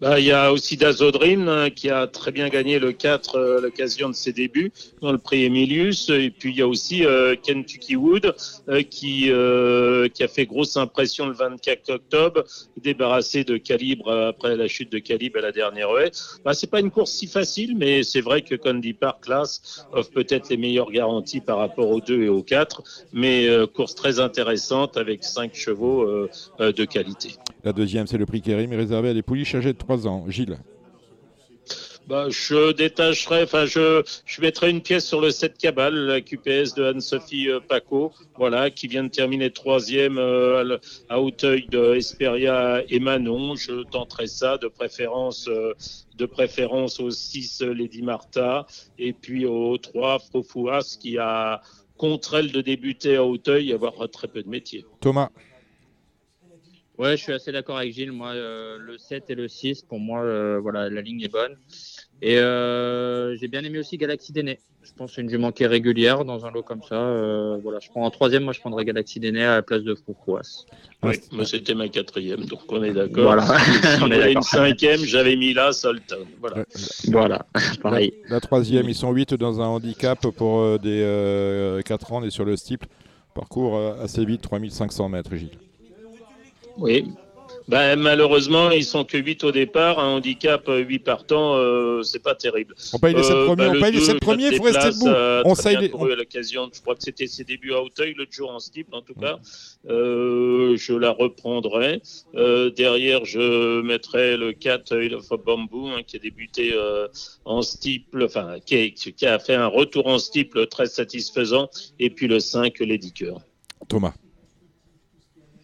bah, 0.03 0.19
il 0.19 0.27
y 0.27 0.33
a 0.33 0.53
aussi 0.53 0.77
Dazodrine 0.77 1.49
hein, 1.49 1.71
qui 1.71 1.89
a 1.89 2.09
très 2.09 2.33
bien 2.33 2.49
gagné 2.49 2.81
le 2.81 2.91
4 2.91 3.37
euh, 3.37 3.59
à 3.59 3.61
l'occasion 3.61 4.09
de 4.09 4.15
ses 4.15 4.33
débuts 4.33 4.73
dans 5.01 5.13
le 5.13 5.19
prix 5.19 5.45
Emilius. 5.45 6.09
Et 6.09 6.31
puis 6.31 6.51
il 6.51 6.57
y 6.57 6.63
a 6.63 6.67
aussi 6.67 7.07
euh, 7.07 7.37
Kentucky 7.41 7.95
Wood 7.95 8.35
euh, 8.69 8.83
qui, 8.83 9.31
qui 10.13 10.25
a 10.25 10.29
fait 10.29 10.45
grosse 10.45 10.77
impression 10.77 11.27
le 11.27 11.35
24 11.35 11.91
octobre, 11.91 12.43
débarrassé 12.83 13.45
de 13.45 13.57
Calibre 13.57 14.11
après 14.11 14.57
la 14.57 14.67
chute 14.67 14.91
de 14.91 14.99
Calibre 14.99 15.39
à 15.39 15.43
la 15.43 15.53
dernière 15.53 15.97
haie. 15.97 16.11
Bah, 16.45 16.53
c'est 16.53 16.69
pas 16.69 16.81
une 16.81 16.91
course 16.91 17.13
si 17.13 17.29
facile, 17.29 17.77
mais 17.79 18.03
c'est 18.03 18.23
vrai 18.23 18.43
que 18.43 18.57
Candy 18.57 18.95
Park 18.95 19.23
Class 19.23 19.87
offre 19.93 20.11
peut-être 20.11 20.49
les 20.49 20.57
meilleures 20.57 20.91
garanties 20.91 21.41
par 21.41 21.59
rapport 21.59 21.89
aux 21.89 22.01
2 22.01 22.25
et 22.25 22.29
aux 22.29 22.43
4, 22.43 22.83
mais 23.13 23.47
course 23.73 23.95
très 23.95 24.19
intéressante 24.19 24.97
avec 24.97 25.23
5 25.23 25.55
chevaux 25.55 26.27
de 26.59 26.85
qualité. 26.85 27.37
La 27.65 27.73
deuxième, 27.73 28.07
c'est 28.07 28.19
le 28.19 28.27
prix 28.27 28.43
Kérim, 28.43 28.73
réservé 28.73 29.11
à 29.11 29.15
des 29.15 29.23
pouliches 29.23 29.55
âgées 29.55 29.73
de 29.73 29.79
3 29.79 30.07
ans. 30.07 30.25
Gilles 30.29 30.59
bah, 32.09 32.27
je 32.31 32.73
détacherai, 32.73 33.45
enfin, 33.45 33.65
je, 33.65 34.03
je 34.27 34.41
mettrai 34.41 34.71
une 34.71 34.81
pièce 34.81 35.07
sur 35.07 35.21
le 35.21 35.31
7 35.31 35.57
Cabal, 35.57 35.95
la 35.95 36.21
QPS 36.21 36.75
de 36.75 36.83
Anne-Sophie 36.83 37.49
euh, 37.49 37.61
Paco, 37.61 38.13
voilà, 38.37 38.71
qui 38.71 38.89
vient 38.89 39.05
de 39.05 39.09
terminer 39.09 39.53
troisième 39.53 40.19
euh, 40.19 40.79
à 41.09 41.21
Hauteuil 41.21 41.67
de 41.69 41.95
Esperia 41.95 42.83
et 42.89 42.99
Manon. 42.99 43.55
Je 43.55 43.85
tenterai 43.85 44.27
ça, 44.27 44.59
de 44.59 44.67
préférence, 44.67 45.47
euh, 45.49 45.75
de 46.17 46.27
préférence 46.27 46.99
au 46.99 47.11
6 47.11 47.63
Lady 47.63 48.03
Martha, 48.03 48.67
et 48.99 49.13
puis 49.13 49.47
au 49.47 49.79
3 49.79 50.19
Frofouas, 50.19 50.99
qui 51.01 51.19
a 51.19 51.63
contre 51.97 52.35
elle 52.35 52.51
de 52.51 52.61
débuter 52.61 53.15
à 53.15 53.25
Hauteuil 53.25 53.71
et 53.71 53.75
avoir 53.75 53.95
très 54.11 54.27
peu 54.27 54.43
de 54.43 54.49
métier. 54.49 54.85
Thomas. 55.01 55.31
Ouais, 57.03 57.17
je 57.17 57.23
suis 57.25 57.33
assez 57.33 57.51
d'accord 57.51 57.79
avec 57.79 57.93
Gilles. 57.93 58.13
Moi, 58.13 58.29
euh, 58.29 58.79
le 58.79 58.97
7 58.97 59.25
et 59.29 59.35
le 59.35 59.49
6, 59.49 59.83
pour 59.83 59.99
moi, 59.99 60.23
euh, 60.23 60.61
voilà, 60.63 60.89
la 60.89 61.01
ligne 61.01 61.21
est 61.23 61.33
bonne. 61.33 61.57
Et 62.21 62.39
euh, 62.39 63.35
j'ai 63.35 63.49
bien 63.49 63.65
aimé 63.65 63.81
aussi 63.81 63.99
Galaxy 63.99 64.33
Déné. 64.33 64.61
Je 64.85 64.93
pense 64.97 65.17
une 65.17 65.29
jument 65.29 65.51
qui 65.51 65.65
est 65.65 65.67
régulière 65.67 66.25
dans 66.25 66.47
un 66.47 66.53
lot 66.53 66.63
comme 66.63 66.83
ça. 66.85 66.95
voilà, 67.61 67.81
je 67.81 67.89
prends 67.89 68.05
en 68.05 68.11
troisième, 68.11 68.45
moi 68.45 68.53
je 68.53 68.61
prendrais 68.61 68.85
Galaxy 68.85 69.19
Déné 69.19 69.43
à 69.43 69.57
la 69.57 69.63
place 69.63 69.83
de 69.83 69.97
Froufouas. 69.97 70.65
Oui, 71.03 71.17
moi 71.33 71.45
c'était 71.45 71.75
ma 71.75 71.89
quatrième, 71.89 72.45
donc 72.45 72.61
on 72.69 72.85
est 72.85 72.93
d'accord. 72.93 73.25
Voilà, 73.25 73.49
on 74.03 74.11
est 74.13 74.33
une 74.33 74.43
cinquième, 74.43 75.01
j'avais 75.01 75.35
mis 75.35 75.55
là 75.55 75.73
Solton. 75.73 76.25
Voilà, 76.39 76.65
voilà. 77.09 77.47
pareil. 77.83 78.13
La, 78.29 78.39
troisième, 78.39 78.89
ils 78.89 78.95
sont 78.95 79.11
8 79.11 79.35
dans 79.35 79.61
un 79.61 79.67
handicap 79.67 80.21
pour 80.37 80.79
des 80.79 81.81
4 81.85 82.13
ans, 82.13 82.21
on 82.23 82.25
est 82.25 82.31
sur 82.31 82.45
le 82.45 82.57
steeple. 82.57 82.87
Parcours 83.35 83.77
assez 84.01 84.25
vite, 84.25 84.43
3500 84.43 85.09
mètres, 85.09 85.35
Gilles. 85.35 85.59
Oui. 86.79 87.07
Ben, 87.69 87.97
malheureusement, 87.97 88.71
ils 88.71 88.85
sont 88.85 89.05
que 89.05 89.17
8 89.17 89.45
au 89.45 89.53
départ. 89.53 89.99
Un 89.99 90.17
handicap 90.17 90.65
8 90.67 90.69
euh, 90.71 91.05
partants, 91.05 91.55
euh, 91.55 92.03
c'est 92.03 92.23
pas 92.23 92.35
terrible. 92.35 92.75
On 92.93 92.99
paye 92.99 93.15
les 93.15 93.23
7 93.23 93.33
euh, 93.33 93.47
premiers, 93.47 93.69
ben, 93.69 93.77
on 93.77 93.81
paye 93.81 93.93
les 93.93 94.01
7 94.01 94.21
premiers, 94.21 94.49
il 94.49 94.57
faut 94.57 94.65
rester 94.65 94.91
debout. 94.91 95.09
Euh, 95.09 95.43
on 95.45 95.55
les... 95.55 96.13
à 96.13 96.17
l'occasion, 96.17 96.69
je 96.73 96.81
crois 96.81 96.95
que 96.95 97.03
c'était 97.03 97.27
ses 97.27 97.45
débuts 97.45 97.73
à 97.73 97.81
Hauteuil, 97.81 98.15
le 98.17 98.27
jour 98.31 98.51
en 98.51 98.59
steeple 98.59 98.95
en 98.95 99.03
tout 99.03 99.15
cas. 99.15 99.39
Euh, 99.89 100.77
je 100.77 100.93
la 100.93 101.11
reprendrai. 101.11 102.03
Euh, 102.35 102.71
derrière, 102.71 103.25
je 103.25 103.81
mettrai 103.83 104.37
le 104.37 104.53
4 104.53 104.97
Oil 104.97 105.15
of 105.15 105.29
Bamboo, 105.45 105.89
hein, 105.89 106.03
qui 106.07 106.17
a 106.17 106.19
débuté 106.19 106.75
en 107.45 107.63
steeple, 107.63 108.25
enfin, 108.25 108.57
qui, 108.65 108.93
qui, 108.93 109.27
a 109.27 109.39
fait 109.39 109.55
un 109.55 109.69
retour 109.69 110.07
en 110.07 110.19
steeple 110.19 110.67
très 110.67 110.87
satisfaisant. 110.87 111.69
Et 111.99 112.11
puis 112.11 112.27
le 112.27 112.41
5, 112.41 112.79
Lady 112.81 113.13
Cœur. 113.13 113.41
Thomas. 113.89 114.15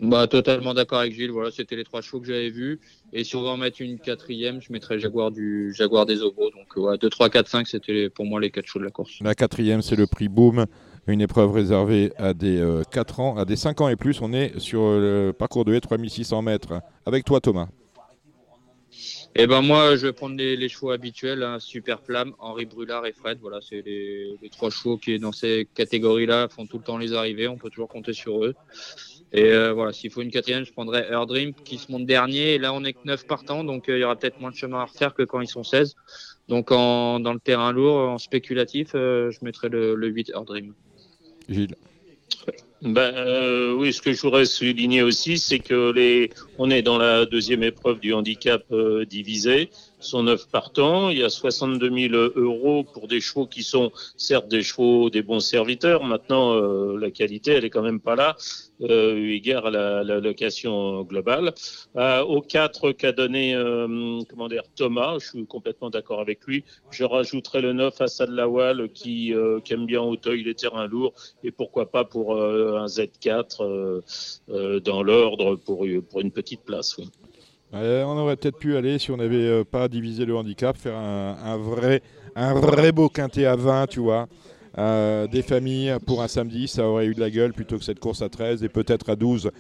Bah, 0.01 0.29
totalement 0.29 0.75
d'accord 0.75 1.01
avec 1.01 1.13
Gilles. 1.13 1.31
Voilà, 1.31 1.51
c'était 1.51 1.75
les 1.75 1.85
trois 1.85 2.03
chevaux 2.03 2.21
que 2.21 2.27
j'avais 2.27 2.51
vus. 2.51 2.79
Et 3.13 3.25
si 3.25 3.35
on 3.35 3.43
va 3.43 3.51
en 3.51 3.57
mettre 3.57 3.81
une 3.81 3.99
quatrième, 3.99 4.61
je 4.61 4.73
mettrais 4.73 4.99
Jaguar 4.99 5.31
du 5.31 5.75
Jaguar 5.75 6.07
des 6.07 6.23
Obos. 6.23 6.51
Donc, 6.51 6.77
ouais, 6.77 6.97
2, 6.99 7.09
3, 7.09 7.31
4, 7.31 7.49
5, 7.49 7.67
c'était 7.67 8.09
pour 8.09 8.25
moi 8.25 8.41
les 8.41 8.51
quatre 8.51 8.67
chevaux 8.67 8.81
de 8.81 8.85
la 8.85 8.91
course. 8.91 9.19
La 9.21 9.35
quatrième, 9.35 9.83
c'est 9.83 9.97
le 9.97 10.07
prix 10.07 10.29
Boom, 10.29 10.67
une 11.09 11.21
épreuve 11.21 11.51
réservée 11.51 12.13
à 12.17 12.33
des 12.33 12.65
4 12.93 13.19
euh, 13.19 13.23
ans, 13.23 13.37
à 13.37 13.45
des 13.45 13.57
5 13.57 13.81
ans 13.81 13.89
et 13.89 13.97
plus. 13.97 14.21
On 14.23 14.33
est 14.33 14.59
sur 14.61 14.83
euh, 14.83 15.29
le 15.29 15.33
parcours 15.33 15.65
de 15.65 15.75
haie 15.75 15.81
3600 15.81 16.43
mètres. 16.43 16.81
Avec 17.05 17.25
toi, 17.25 17.41
Thomas. 17.41 17.69
Eh 19.35 19.47
ben 19.47 19.63
moi, 19.63 19.97
je 19.97 20.07
vais 20.07 20.13
prendre 20.13 20.37
les, 20.37 20.69
chevaux 20.69 20.91
habituels, 20.91 21.43
hein, 21.43 21.59
Super 21.61 22.01
Flamme, 22.01 22.35
Henri 22.39 22.67
Brulard 22.67 23.05
et 23.07 23.13
Fred. 23.13 23.39
Voilà, 23.41 23.59
c'est 23.61 23.83
les, 23.85 24.37
les, 24.41 24.49
trois 24.49 24.71
chevaux 24.71 24.97
qui, 24.97 25.19
dans 25.19 25.33
ces 25.33 25.69
catégories-là, 25.75 26.49
font 26.49 26.67
tout 26.67 26.79
le 26.79 26.85
temps 26.85 26.99
les 26.99 27.13
arrivées. 27.13 27.47
On 27.49 27.57
peut 27.57 27.69
toujours 27.69 27.89
compter 27.89 28.13
sur 28.13 28.45
eux. 28.45 28.55
Et 29.33 29.45
euh, 29.45 29.73
voilà, 29.73 29.93
s'il 29.93 30.11
faut 30.11 30.23
une 30.23 30.31
quatrième, 30.31 30.65
je 30.65 30.73
prendrais 30.73 31.07
Air 31.11 31.27
Dream 31.27 31.53
qui 31.53 31.79
se 31.79 31.93
monte 31.93 32.07
dernier. 32.07 32.55
Et 32.55 32.59
là, 32.59 32.73
on 32.73 32.83
est 32.85 32.95
que 32.95 33.01
9 33.05 33.27
partants, 33.27 33.63
donc 33.63 33.89
euh, 33.89 33.99
il 33.99 34.01
y 34.01 34.05
aura 34.05 34.17
peut-être 34.17 34.41
moins 34.41 34.51
de 34.51 34.57
chemin 34.57 34.81
à 34.81 34.85
refaire 34.87 35.15
que 35.15 35.23
quand 35.23 35.41
ils 35.41 35.49
sont 35.49 35.65
16. 35.65 35.95
Donc 36.49 36.73
en, 36.73 37.21
dans 37.21 37.35
le 37.35 37.41
terrain 37.41 37.73
lourd, 37.73 37.97
en 37.97 38.19
spéculatif, 38.19 38.93
euh, 38.95 39.31
je 39.31 39.39
mettrais 39.43 39.69
le, 39.69 39.95
le 39.95 40.09
8 40.09 40.31
Air 40.31 40.45
Dream. 40.45 40.73
Gilles. 41.49 41.77
Ben, 42.81 43.13
euh, 43.17 43.75
oui, 43.75 43.93
ce 43.93 44.01
que 44.01 44.13
je 44.13 44.23
voudrais 44.23 44.45
souligner 44.45 45.03
aussi, 45.03 45.39
c'est 45.39 45.59
que 45.59 45.91
les, 45.91 46.31
on 46.59 46.71
est 46.71 46.83
dans 46.83 46.97
la 46.97 47.27
deuxième 47.27 47.65
épreuve 47.65 47.99
du 47.99 48.15
handicap 48.15 48.63
euh, 48.71 49.05
divisé. 49.05 49.71
Sont 50.01 50.23
neuf 50.23 50.49
partants. 50.49 51.11
Il 51.11 51.19
y 51.19 51.25
a 51.25 51.31
62 51.31 52.09
000 52.11 52.15
euros 52.37 52.85
pour 52.85 53.09
des 53.09 53.21
chevaux 53.21 53.47
qui 53.47 53.63
sont 53.63 53.91
certes 54.17 54.49
des 54.49 54.63
chevaux, 54.63 55.11
des 55.11 55.23
bons 55.23 55.41
serviteurs. 55.41 56.05
Maintenant, 56.05 56.55
euh, 56.55 56.97
la 56.99 57.11
qualité, 57.11 57.53
elle 57.53 57.65
est 57.65 57.71
quand 57.71 57.83
même 57.83 58.01
pas 58.01 58.15
là, 58.15 58.37
euh, 58.83 59.15
eu 59.15 59.33
égard 59.33 59.67
à 59.67 59.71
la, 59.71 60.05
la 60.05 60.21
location 60.21 61.03
globale. 61.03 61.53
Euh, 61.97 62.23
aux 62.23 62.43
quatre 62.43 62.93
qu'a 62.93 63.13
donné, 63.13 63.55
euh, 63.55 64.21
comment 64.29 64.49
dire, 64.49 64.63
Thomas, 64.77 65.19
je 65.19 65.29
suis 65.29 65.47
complètement 65.47 65.91
d'accord 65.91 66.21
avec 66.21 66.45
lui. 66.47 66.65
Je 66.91 67.05
rajouterai 67.05 67.61
le 67.61 67.73
9 67.73 68.01
Assad 68.01 68.31
Lawal 68.31 68.91
qui, 68.93 69.35
euh, 69.35 69.61
qui 69.61 69.73
aime 69.73 69.87
bien 69.87 70.03
Auteuil 70.03 70.45
les 70.45 70.55
terrains 70.55 70.87
lourds 70.87 71.15
et 71.43 71.51
pourquoi 71.51 71.91
pas 71.91 72.05
pour 72.05 72.37
euh, 72.37 72.79
un 72.79 72.87
Z4 72.87 73.63
euh, 73.63 74.01
euh, 74.51 74.81
dans 74.81 75.03
l'ordre 75.03 75.57
pour, 75.57 75.87
pour 76.11 76.21
une 76.21 76.31
petite 76.31 76.63
place. 76.63 76.97
Oui. 76.99 77.11
On 77.73 78.19
aurait 78.19 78.37
peut-être 78.37 78.59
pu 78.59 78.77
aller, 78.77 78.99
si 78.99 79.11
on 79.11 79.17
n'avait 79.17 79.37
euh, 79.37 79.65
pas 79.65 79.89
divisé 79.89 80.25
le 80.25 80.37
handicap, 80.37 80.77
faire 80.77 80.97
un, 80.97 81.37
un 81.45 81.57
vrai, 81.57 82.03
un 82.35 82.55
vrai 82.55 82.93
beau 82.93 83.09
quintet 83.09 83.45
à 83.47 83.57
20, 83.57 83.87
tu 83.89 84.01
vois. 84.01 84.29
Euh, 84.79 85.27
des 85.27 85.43
familles 85.43 85.97
pour 86.07 86.23
un 86.23 86.29
samedi, 86.29 86.69
ça 86.69 86.87
aurait 86.87 87.07
eu 87.07 87.15
de 87.15 87.21
la 87.21 87.31
gueule 87.31 87.53
plutôt 87.53 87.79
que 87.79 87.85
cette 87.85 87.99
course 87.99 88.23
à 88.23 88.29
13 88.29 88.63
et 88.63 88.69
peut-être 88.69 89.11
à 89.11 89.17
12. 89.17 89.51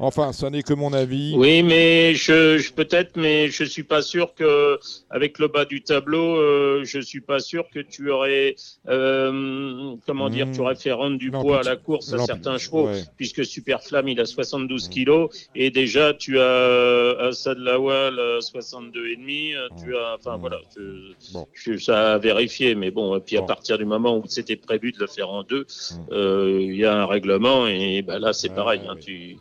Enfin, 0.00 0.32
ça 0.32 0.48
n'est 0.50 0.62
que 0.62 0.74
mon 0.74 0.92
avis. 0.92 1.34
Oui, 1.36 1.62
mais 1.62 2.14
je, 2.14 2.58
je 2.58 2.72
peut-être, 2.72 3.16
mais 3.16 3.48
je 3.48 3.64
suis 3.64 3.82
pas 3.82 4.02
sûr 4.02 4.34
que 4.34 4.78
avec 5.10 5.38
le 5.38 5.48
bas 5.48 5.64
du 5.64 5.82
tableau, 5.82 6.36
euh, 6.36 6.82
je 6.84 7.00
suis 7.00 7.20
pas 7.20 7.40
sûr 7.40 7.68
que 7.70 7.80
tu 7.80 8.10
aurais, 8.10 8.54
euh, 8.88 9.94
comment 10.06 10.28
dire, 10.30 10.46
Mmh. 10.46 10.52
tu 10.52 10.60
aurais 10.60 10.74
fait 10.76 10.92
rendre 10.92 11.18
du 11.18 11.30
poids 11.30 11.60
à 11.60 11.62
la 11.62 11.76
course 11.76 12.12
à 12.12 12.18
certains 12.24 12.58
chevaux, 12.58 12.86
ouais. 12.86 13.02
puisque 13.16 13.44
Superflamme 13.44 14.08
il 14.08 14.20
a 14.20 14.26
72 14.26 14.86
Mmh. 14.86 14.90
kilos 14.90 15.48
et 15.54 15.70
déjà 15.70 16.14
tu 16.14 16.38
as 16.38 17.16
Assad 17.20 17.58
Lawal 17.58 18.18
euh, 18.18 18.40
62 18.40 19.08
et 19.08 19.16
demi, 19.16 19.54
euh, 19.54 19.68
tu 19.82 19.96
as, 19.96 20.14
enfin 20.18 20.36
Mmh. 20.36 20.40
voilà, 20.40 20.58
je, 20.76 21.32
Bon. 21.32 21.46
je- 21.54 21.76
ça 21.78 22.14
a 22.14 22.18
vérifié, 22.18 22.74
mais 22.74 22.90
bon, 22.90 23.16
et 23.16 23.20
puis 23.20 23.36
à 23.36 23.42
partir 23.42 23.78
du 23.78 23.84
moment 23.84 24.16
où 24.18 24.24
c'était 24.26 24.56
prévu 24.56 24.92
de 24.92 24.98
le 25.00 25.06
faire 25.06 25.30
en 25.30 25.42
deux, 25.42 25.62
Mmh. 25.62 25.94
euh, 26.12 26.58
il 26.60 26.76
y 26.76 26.84
a 26.84 26.94
un 27.02 27.06
règlement 27.06 27.66
et 27.66 28.02
ben 28.02 28.18
là 28.18 28.32
c'est 28.32 28.54
pareil, 28.54 28.80
hein, 28.88 28.94
tu, 29.00 29.36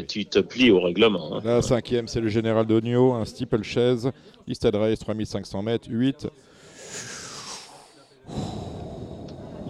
oui. 0.00 0.06
tu 0.06 0.26
te 0.26 0.38
plies 0.38 0.70
au 0.70 0.80
règlement. 0.80 1.36
hein. 1.36 1.40
La 1.44 1.62
cinquième, 1.62 2.08
c'est 2.08 2.20
le 2.20 2.28
général 2.28 2.66
d'Ogno, 2.66 3.12
un 3.14 3.24
steeple 3.24 3.62
chaise, 3.62 4.10
Listad 4.46 4.74
Race 4.74 4.98
3500 4.98 5.62
mètres, 5.62 5.88
8. 5.90 6.28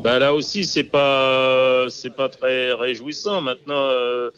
Bah 0.06 0.20
là 0.20 0.32
aussi 0.32 0.64
c'est 0.64 0.84
pas 0.84 1.86
c'est 1.88 2.14
pas 2.14 2.28
très 2.28 2.72
réjouissant. 2.72 3.40
Maintenant 3.40 3.88
euh, 3.90 4.30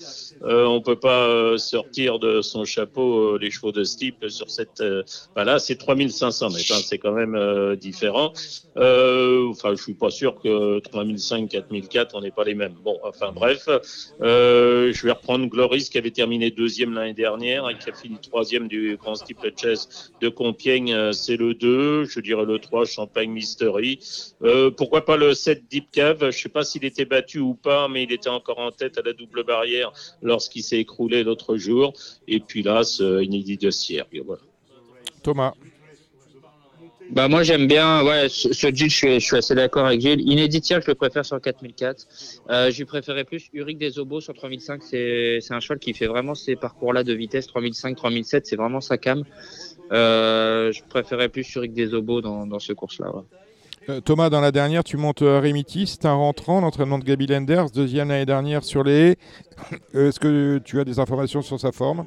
euh, 0.42 0.64
on 0.64 0.80
peut 0.80 0.98
pas 0.98 1.28
euh, 1.28 1.58
sortir 1.58 2.18
de 2.18 2.40
son 2.40 2.64
chapeau 2.64 3.34
euh, 3.34 3.38
les 3.38 3.50
chevaux 3.50 3.70
de 3.70 3.84
steeple 3.84 4.30
sur 4.30 4.48
cette. 4.48 4.80
Euh, 4.80 5.02
bah 5.36 5.44
là 5.44 5.58
c'est 5.58 5.76
3500 5.76 6.48
mètres, 6.48 6.72
hein, 6.72 6.80
c'est 6.82 6.96
quand 6.96 7.12
même 7.12 7.76
différent. 7.76 8.32
Enfin 8.76 9.74
je 9.76 9.82
suis 9.82 9.92
pas 9.92 10.08
sûr 10.08 10.40
que 10.40 10.78
3005, 10.78 11.50
4004 11.50 12.14
on 12.14 12.22
n'est 12.22 12.30
pas 12.30 12.44
les 12.44 12.54
mêmes. 12.54 12.76
Bon 12.82 12.98
enfin 13.04 13.32
bref, 13.32 13.68
je 14.22 15.02
vais 15.02 15.12
reprendre 15.12 15.44
Gloris 15.48 15.90
qui 15.90 15.98
avait 15.98 16.12
terminé 16.12 16.50
deuxième 16.50 16.94
l'année 16.94 17.12
dernière 17.12 17.68
et 17.68 17.76
qui 17.76 17.90
a 17.90 17.92
fini 17.92 18.16
troisième 18.22 18.68
du 18.68 18.96
Grand 18.96 19.16
Steeple 19.16 19.52
Chess 19.54 20.12
de 20.22 20.30
Compiègne. 20.30 21.12
C'est 21.12 21.36
le 21.36 21.52
2, 21.52 22.06
je 22.06 22.20
dirais 22.20 22.46
le 22.46 22.58
3 22.58 22.86
Champagne 22.86 23.30
Mystery. 23.30 23.98
Pourquoi 24.78 25.04
pas 25.04 25.18
le 25.18 25.34
7 25.34 25.57
Deep 25.70 25.90
Cave 25.90 26.30
Je 26.30 26.38
sais 26.38 26.48
pas 26.48 26.64
s'il 26.64 26.84
était 26.84 27.04
battu 27.04 27.38
ou 27.38 27.54
pas, 27.54 27.88
mais 27.88 28.04
il 28.04 28.12
était 28.12 28.28
encore 28.28 28.58
en 28.58 28.70
tête 28.70 28.98
à 28.98 29.02
la 29.02 29.12
double 29.12 29.44
barrière 29.44 29.92
lorsqu'il 30.22 30.62
s'est 30.62 30.78
écroulé 30.78 31.24
l'autre 31.24 31.56
jour. 31.56 31.92
Et 32.26 32.40
puis 32.40 32.62
là, 32.62 32.82
ce 32.84 33.22
inédit 33.22 33.56
de. 33.56 33.70
Voilà. 34.22 34.42
Thomas. 35.22 35.54
Bah 37.10 37.26
moi 37.26 37.42
j'aime 37.42 37.66
bien, 37.66 38.04
ouais, 38.04 38.28
ce, 38.28 38.52
ce 38.52 38.66
Gilles, 38.66 38.90
je 38.90 38.96
suis, 38.96 39.20
je 39.20 39.24
suis 39.24 39.36
assez 39.36 39.54
d'accord 39.54 39.86
avec 39.86 40.00
Gilles. 40.02 40.20
Inédit 40.20 40.60
je 40.62 40.86
le 40.86 40.94
préfère 40.94 41.24
sur 41.24 41.40
4004. 41.40 42.06
Euh, 42.50 42.70
je 42.70 42.76
lui 42.76 42.84
préférais 42.84 43.24
plus 43.24 43.48
Uric 43.54 43.78
des 43.78 43.98
Obos 43.98 44.20
sur 44.20 44.34
3005. 44.34 44.82
C'est 44.82 45.38
c'est 45.40 45.54
un 45.54 45.60
cheval 45.60 45.78
qui 45.78 45.94
fait 45.94 46.06
vraiment 46.06 46.34
ces 46.34 46.54
parcours-là 46.54 47.04
de 47.04 47.14
vitesse 47.14 47.46
3005, 47.46 47.96
3007. 47.96 48.46
C'est 48.46 48.56
vraiment 48.56 48.82
sa 48.82 48.98
cam. 48.98 49.24
Euh, 49.90 50.70
je 50.70 50.82
préférais 50.84 51.30
plus 51.30 51.50
Uric 51.54 51.72
des 51.72 51.94
Obos 51.94 52.20
dans, 52.20 52.46
dans 52.46 52.58
ce 52.58 52.74
course-là. 52.74 53.10
ouais. 53.14 53.22
Euh, 53.88 54.00
Thomas, 54.00 54.28
dans 54.28 54.40
la 54.40 54.52
dernière, 54.52 54.84
tu 54.84 54.96
montes 54.98 55.22
euh, 55.22 55.40
Remiti, 55.40 55.86
c'est 55.86 56.04
un 56.04 56.12
rentrant, 56.14 56.60
l'entraînement 56.60 56.98
de 56.98 57.04
Gabi 57.04 57.26
Lenders, 57.26 57.70
deuxième 57.70 58.08
l'année 58.10 58.26
dernière 58.26 58.62
sur 58.62 58.84
les. 58.84 59.16
Euh, 59.94 60.08
Est-ce 60.08 60.20
que 60.20 60.58
tu 60.64 60.78
as 60.78 60.84
des 60.84 60.98
informations 60.98 61.40
sur 61.40 61.58
sa 61.58 61.72
forme? 61.72 62.04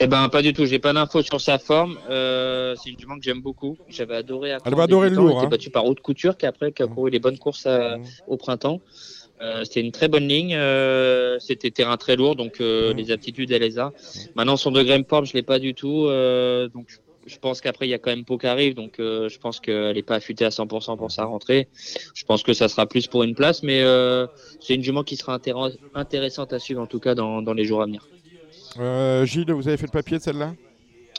Eh 0.00 0.06
ben 0.06 0.28
pas 0.30 0.40
du 0.40 0.52
tout. 0.54 0.64
J'ai 0.64 0.78
pas 0.78 0.92
d'infos 0.94 1.22
sur 1.22 1.40
sa 1.40 1.58
forme. 1.58 1.98
Euh, 2.08 2.74
c'est 2.82 2.90
une 2.90 2.98
jument 2.98 3.16
que 3.16 3.22
j'aime 3.22 3.42
beaucoup. 3.42 3.76
J'avais 3.88 4.16
adoré. 4.16 4.56
Elle 4.64 4.74
va 4.74 4.84
adorer 4.84 5.10
le 5.10 5.16
lourd, 5.16 5.30
Elle 5.30 5.36
était 5.36 5.46
hein. 5.46 5.50
battue 5.50 5.70
par 5.70 5.84
Haute 5.84 6.00
Couture 6.00 6.36
qui 6.38 6.46
après 6.46 6.72
qui 6.72 6.82
a 6.82 6.86
couru 6.86 7.10
les 7.10 7.18
bonnes 7.18 7.38
courses 7.38 7.66
à- 7.66 7.98
au 8.26 8.36
printemps. 8.38 8.80
Euh, 9.42 9.62
c'était 9.64 9.82
une 9.82 9.92
très 9.92 10.08
bonne 10.08 10.26
ligne. 10.26 10.54
euh, 10.54 11.38
c'était 11.38 11.70
terrain 11.70 11.96
très 11.98 12.16
lourd, 12.16 12.34
donc 12.34 12.60
euh, 12.60 12.94
les 12.94 13.10
aptitudes 13.10 13.52
elle 13.52 13.60
les 13.60 13.78
a. 13.78 13.92
Maintenant 14.36 14.56
son 14.56 14.70
degré 14.70 14.98
de 14.98 15.06
forme, 15.06 15.26
je 15.26 15.34
l'ai 15.34 15.42
pas 15.42 15.58
du 15.58 15.74
tout. 15.74 16.06
donc 16.74 16.86
je 17.26 17.38
pense 17.38 17.60
qu'après 17.60 17.86
il 17.86 17.90
y 17.90 17.94
a 17.94 17.98
quand 17.98 18.10
même 18.10 18.24
Pau 18.24 18.38
qui 18.38 18.46
arrive, 18.46 18.74
donc 18.74 18.98
euh, 19.00 19.28
je 19.28 19.38
pense 19.38 19.60
qu'elle 19.60 19.96
est 19.98 20.02
pas 20.02 20.16
affûtée 20.16 20.44
à 20.44 20.50
100% 20.50 20.96
pour 20.96 21.10
sa 21.12 21.24
rentrée. 21.24 21.68
Je 22.14 22.24
pense 22.24 22.42
que 22.42 22.52
ça 22.52 22.68
sera 22.68 22.86
plus 22.86 23.06
pour 23.08 23.22
une 23.22 23.34
place, 23.34 23.62
mais 23.62 23.82
euh, 23.82 24.26
c'est 24.60 24.74
une 24.74 24.82
jument 24.82 25.04
qui 25.04 25.16
sera 25.16 25.36
intér- 25.38 25.76
intéressante 25.94 26.52
à 26.52 26.58
suivre 26.58 26.80
en 26.82 26.86
tout 26.86 27.00
cas 27.00 27.14
dans, 27.14 27.42
dans 27.42 27.54
les 27.54 27.64
jours 27.64 27.82
à 27.82 27.86
venir. 27.86 28.10
Euh, 28.78 29.24
Gilles, 29.24 29.52
vous 29.52 29.68
avez 29.68 29.76
fait 29.76 29.86
le 29.86 29.90
papier 29.90 30.18
de 30.18 30.22
celle-là? 30.22 30.54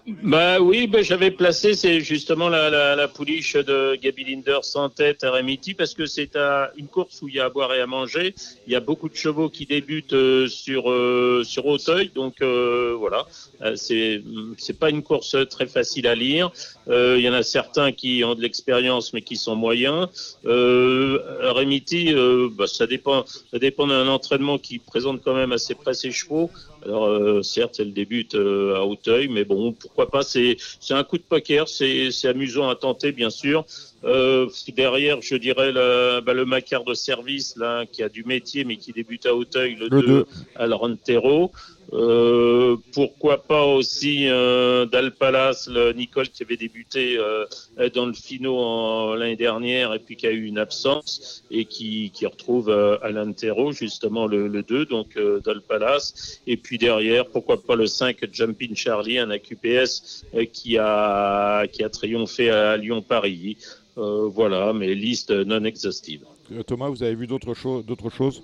Bah 0.07 0.59
oui, 0.59 0.87
bah, 0.87 1.03
j'avais 1.03 1.29
placé, 1.29 1.75
c'est 1.75 1.99
justement 1.99 2.49
la, 2.49 2.71
la, 2.71 2.95
la 2.95 3.07
pouliche 3.07 3.55
de 3.55 3.95
Gabi 4.01 4.23
Linders 4.23 4.75
en 4.75 4.89
tête 4.89 5.23
à 5.23 5.29
Remiti 5.29 5.75
parce 5.75 5.93
que 5.93 6.07
c'est 6.07 6.35
une 6.75 6.87
course 6.87 7.21
où 7.21 7.27
il 7.27 7.35
y 7.35 7.39
a 7.39 7.45
à 7.45 7.49
boire 7.49 7.71
et 7.75 7.81
à 7.81 7.85
manger. 7.85 8.33
Il 8.65 8.73
y 8.73 8.75
a 8.75 8.79
beaucoup 8.79 9.09
de 9.09 9.15
chevaux 9.15 9.49
qui 9.49 9.67
débutent 9.67 10.13
euh, 10.13 10.47
sur 10.47 10.89
euh, 10.89 11.43
sur 11.45 11.67
Auteuil, 11.67 12.09
donc 12.15 12.41
euh, 12.41 12.95
voilà. 12.97 13.27
C'est 13.75 14.23
c'est 14.57 14.79
pas 14.79 14.89
une 14.89 15.03
course 15.03 15.35
très 15.47 15.67
facile 15.67 16.07
à 16.07 16.15
lire. 16.15 16.49
Il 16.87 17.19
y 17.19 17.29
en 17.29 17.33
a 17.33 17.43
certains 17.43 17.91
qui 17.91 18.23
ont 18.25 18.33
de 18.33 18.41
l'expérience 18.41 19.13
mais 19.13 19.21
qui 19.21 19.35
sont 19.35 19.55
moyens. 19.55 20.07
Remiti, 20.43 22.11
bah, 22.57 22.65
ça 22.65 22.87
dépend 22.87 23.23
ça 23.51 23.59
dépend 23.59 23.85
d'un 23.85 24.07
entraînement 24.07 24.57
qui 24.57 24.79
présente 24.79 25.21
quand 25.23 25.35
même 25.35 25.51
assez 25.51 25.75
près 25.75 25.93
ses 25.93 26.11
chevaux. 26.11 26.49
Alors 26.83 27.05
euh, 27.05 27.41
certes, 27.41 27.79
elle 27.79 27.93
débute 27.93 28.35
euh, 28.35 28.75
à 28.75 28.85
Auteuil, 28.85 29.27
mais 29.27 29.43
bon, 29.43 29.73
pourquoi 29.73 30.09
pas 30.09 30.23
C'est 30.23 30.57
c'est 30.79 30.93
un 30.93 31.03
coup 31.03 31.17
de 31.17 31.23
poker, 31.23 31.67
c'est 31.67 32.11
c'est 32.11 32.27
amusant 32.27 32.69
à 32.69 32.75
tenter, 32.75 33.11
bien 33.11 33.29
sûr. 33.29 33.65
Euh, 34.03 34.47
derrière, 34.75 35.21
je 35.21 35.35
dirais 35.35 35.71
le, 35.71 36.21
bah, 36.21 36.33
le 36.33 36.45
Macar 36.45 36.83
de 36.83 36.95
service 36.95 37.55
là, 37.55 37.85
qui 37.85 38.01
a 38.01 38.09
du 38.09 38.23
métier 38.23 38.63
mais 38.63 38.77
qui 38.77 38.93
débute 38.93 39.25
à 39.27 39.35
Auteuil, 39.35 39.75
le, 39.75 39.89
Le 39.89 40.01
2 40.01 40.07
2. 40.07 40.25
à 40.55 40.67
Rentero. 40.75 41.51
Euh, 41.93 42.77
pourquoi 42.93 43.43
pas 43.43 43.65
aussi 43.65 44.27
euh, 44.29 44.85
Dalpalas, 44.85 45.67
le 45.69 45.91
Nicole 45.91 46.29
qui 46.29 46.41
avait 46.43 46.55
débuté 46.55 47.17
euh, 47.17 47.45
dans 47.93 48.05
le 48.05 48.13
Fino 48.13 48.57
en- 48.57 49.13
l'année 49.15 49.35
dernière 49.35 49.93
et 49.93 49.99
puis 49.99 50.15
qui 50.15 50.25
a 50.25 50.31
eu 50.31 50.45
une 50.45 50.57
absence 50.57 51.43
et 51.51 51.65
qui, 51.65 52.11
qui 52.13 52.25
retrouve 52.25 52.69
euh, 52.69 52.97
à 53.01 53.09
l'Antero 53.11 53.73
justement 53.73 54.25
le, 54.25 54.47
le 54.47 54.63
2, 54.63 54.85
donc 54.85 55.17
euh, 55.17 55.41
Dalpalas. 55.41 56.39
Et 56.47 56.55
puis 56.55 56.77
derrière, 56.77 57.25
pourquoi 57.27 57.61
pas 57.61 57.75
le 57.75 57.87
5 57.87 58.17
Jumping 58.31 58.73
Charlie, 58.75 59.19
un 59.19 59.29
AQPS 59.29 60.23
qui, 60.53 60.77
a, 60.77 61.67
qui 61.67 61.83
a 61.83 61.89
triomphé 61.89 62.49
à 62.49 62.77
Lyon-Paris. 62.77 63.57
Voilà, 63.97 64.71
mais 64.73 64.95
liste 64.95 65.31
non 65.31 65.63
exhaustive. 65.65 66.23
Thomas, 66.65 66.87
vous 66.89 67.03
avez 67.03 67.13
vu 67.13 67.27
d'autres 67.27 67.81
d'autres 67.83 68.09
choses? 68.09 68.41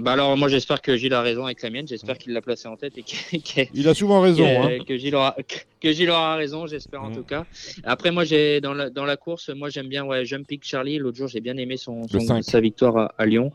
Bah 0.00 0.12
alors 0.12 0.36
moi 0.36 0.48
j'espère 0.48 0.80
que 0.82 0.96
Gilles 0.96 1.14
a 1.14 1.20
raison 1.22 1.44
avec 1.44 1.62
la 1.62 1.70
mienne, 1.70 1.86
j'espère 1.86 2.16
qu'il 2.18 2.32
l'a 2.32 2.40
placé 2.42 2.68
en 2.68 2.76
tête 2.76 2.96
et 2.98 3.02
que, 3.02 3.36
que- 3.36 3.68
Il 3.74 3.88
a 3.88 3.94
souvent 3.94 4.20
raison. 4.20 4.44
que- 4.44 4.80
hein. 4.80 4.84
que 4.86 4.96
Gilles 4.96 5.14
aura 5.14 5.36
que 5.80 5.92
Gilles 5.92 6.10
aura 6.10 6.36
raison, 6.36 6.66
j'espère 6.66 7.02
en 7.02 7.10
Mm. 7.10 7.14
tout 7.14 7.24
cas. 7.24 7.44
Après, 7.84 8.10
moi, 8.10 8.24
j'ai 8.24 8.60
dans 8.60 8.74
la, 8.74 8.90
dans 8.90 9.04
la 9.04 9.16
course, 9.16 9.48
moi 9.48 9.70
j'aime 9.70 9.88
bien 9.88 10.04
ouais, 10.04 10.24
Jump 10.24 10.46
Pick 10.46 10.64
Charlie. 10.64 10.98
L'autre 10.98 11.16
jour, 11.16 11.28
j'ai 11.28 11.40
bien 11.40 11.56
aimé 11.56 11.76
son, 11.76 12.06
son- 12.06 12.42
sa 12.42 12.60
victoire 12.60 12.96
à, 12.96 13.14
à 13.18 13.26
Lyon. 13.26 13.50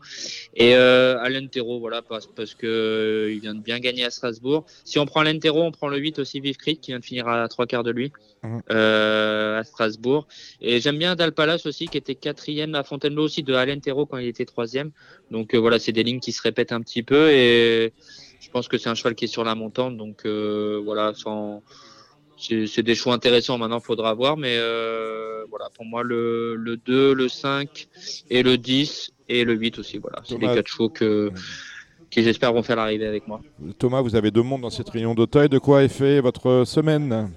Et 0.54 0.74
euh, 0.74 1.18
Alain 1.20 1.46
Terreau, 1.46 1.78
voilà, 1.80 2.02
parce, 2.02 2.26
parce 2.26 2.54
que 2.54 2.66
euh, 2.66 3.32
il 3.32 3.40
vient 3.40 3.54
de 3.54 3.60
bien 3.62 3.78
gagner 3.78 4.04
à 4.04 4.10
Strasbourg. 4.10 4.66
Si 4.84 4.98
on 4.98 5.06
prend 5.06 5.20
Alain 5.20 5.38
Terreau, 5.38 5.62
on 5.62 5.70
prend 5.70 5.88
le 5.88 5.98
8 5.98 6.18
aussi, 6.18 6.40
Vive 6.40 6.56
Creek, 6.56 6.80
qui 6.80 6.90
vient 6.90 6.98
de 7.00 7.04
finir 7.04 7.28
à 7.28 7.46
trois 7.48 7.66
quarts 7.66 7.84
de 7.84 7.90
lui 7.92 8.12
Mhm. 8.42 8.60
euh, 8.70 9.58
à 9.58 9.64
Strasbourg. 9.64 10.26
Et 10.60 10.80
j'aime 10.80 10.98
bien 10.98 11.14
Dalpalas 11.16 11.62
aussi, 11.64 11.88
qui 11.88 11.96
était 11.98 12.14
quatrième 12.16 12.74
à 12.74 12.82
Fontainebleau 12.84 13.24
aussi, 13.24 13.42
de 13.42 13.54
Alain 13.54 13.78
Terreau 13.78 14.06
quand 14.06 14.18
il 14.18 14.26
était 14.28 14.44
troisième. 14.44 14.90
Donc 15.30 15.54
euh, 15.54 15.58
voilà, 15.58 15.78
c'est 15.78 15.92
des 15.92 16.02
lignes 16.02 16.20
qui 16.20 16.32
se 16.32 16.42
répètent 16.42 16.72
un 16.72 16.80
petit 16.80 17.02
peu. 17.02 17.30
Et 17.30 17.94
je 18.40 18.48
pense 18.50 18.68
que 18.68 18.78
c'est 18.78 18.88
un 18.88 18.94
cheval 18.94 19.14
qui 19.14 19.24
est 19.24 19.28
sur 19.28 19.42
la 19.44 19.54
montante. 19.54 19.96
Donc 19.96 20.26
euh, 20.26 20.80
voilà, 20.84 21.12
sans 21.14 21.62
c'est 22.66 22.82
des 22.82 22.94
choix 22.94 23.14
intéressants. 23.14 23.58
Maintenant, 23.58 23.80
faudra 23.80 24.14
voir. 24.14 24.36
Mais 24.36 24.56
euh, 24.58 25.44
voilà, 25.50 25.68
pour 25.74 25.84
moi, 25.84 26.02
le, 26.02 26.54
le 26.56 26.76
2, 26.76 27.14
le 27.14 27.28
5 27.28 27.88
et 28.30 28.42
le 28.42 28.58
10 28.58 29.12
et 29.28 29.44
le 29.44 29.54
8 29.54 29.78
aussi. 29.78 29.98
Voilà, 29.98 30.22
c'est 30.24 30.38
les 30.38 30.46
quatre 30.46 30.66
chevaux 30.68 30.88
que, 30.88 31.30
qui, 32.10 32.22
j'espère, 32.22 32.52
vont 32.52 32.62
faire 32.62 32.76
l'arrivée 32.76 33.06
avec 33.06 33.26
moi. 33.26 33.40
Thomas, 33.78 34.00
vous 34.00 34.14
avez 34.16 34.30
deux 34.30 34.42
mondes 34.42 34.62
dans 34.62 34.70
cette 34.70 34.88
réunion 34.90 35.14
d'Auteuil. 35.14 35.48
De 35.48 35.58
quoi 35.58 35.82
est 35.84 35.88
fait 35.88 36.20
votre 36.20 36.64
semaine? 36.64 37.30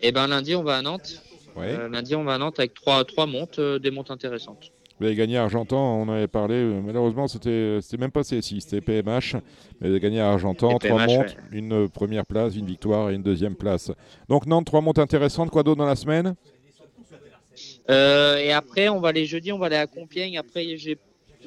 Et 0.00 0.12
ben 0.12 0.28
lundi, 0.28 0.54
on 0.54 0.62
va 0.62 0.76
à 0.76 0.82
Nantes. 0.82 1.22
Ouais. 1.56 1.74
Euh, 1.76 1.88
lundi, 1.88 2.14
on 2.14 2.24
va 2.24 2.34
à 2.34 2.38
Nantes 2.38 2.58
avec 2.60 2.74
trois, 2.74 3.04
trois 3.04 3.26
montes, 3.26 3.58
euh, 3.58 3.78
des 3.78 3.90
montes 3.90 4.10
intéressantes. 4.10 4.70
Vous 4.98 5.06
avez 5.06 5.14
gagné 5.14 5.36
à 5.36 5.44
Argentan, 5.44 6.00
on 6.00 6.02
en 6.02 6.08
avait 6.08 6.26
parlé. 6.26 6.56
euh, 6.56 6.80
Malheureusement, 6.84 7.28
c'était 7.28 7.78
c'était 7.80 7.98
même 7.98 8.10
pas 8.10 8.22
CSI, 8.22 8.60
c'était 8.60 8.80
PMH. 8.80 9.34
Mais 9.80 9.86
vous 9.88 9.92
avez 9.92 10.00
gagné 10.00 10.20
à 10.20 10.30
Argentan, 10.30 10.76
trois 10.78 11.06
montes, 11.06 11.26
ouais. 11.26 11.36
une 11.52 11.72
euh, 11.72 11.88
première 11.88 12.26
place, 12.26 12.56
une 12.56 12.66
victoire 12.66 13.10
et 13.10 13.14
une 13.14 13.22
deuxième 13.22 13.54
place. 13.54 13.92
Donc 14.28 14.46
Nantes, 14.46 14.66
trois 14.66 14.80
montes 14.80 14.98
intéressantes. 14.98 15.50
Quoi 15.50 15.62
d'autre 15.62 15.78
dans 15.78 15.86
la 15.86 15.96
semaine? 15.96 16.34
Euh, 17.90 18.36
et 18.38 18.52
après, 18.52 18.88
on 18.88 19.00
va 19.00 19.08
aller 19.08 19.24
jeudi, 19.24 19.50
on 19.52 19.58
va 19.58 19.66
aller 19.66 19.76
à 19.76 19.86
Compiègne. 19.86 20.36
Après, 20.38 20.76
j'ai- 20.76 20.98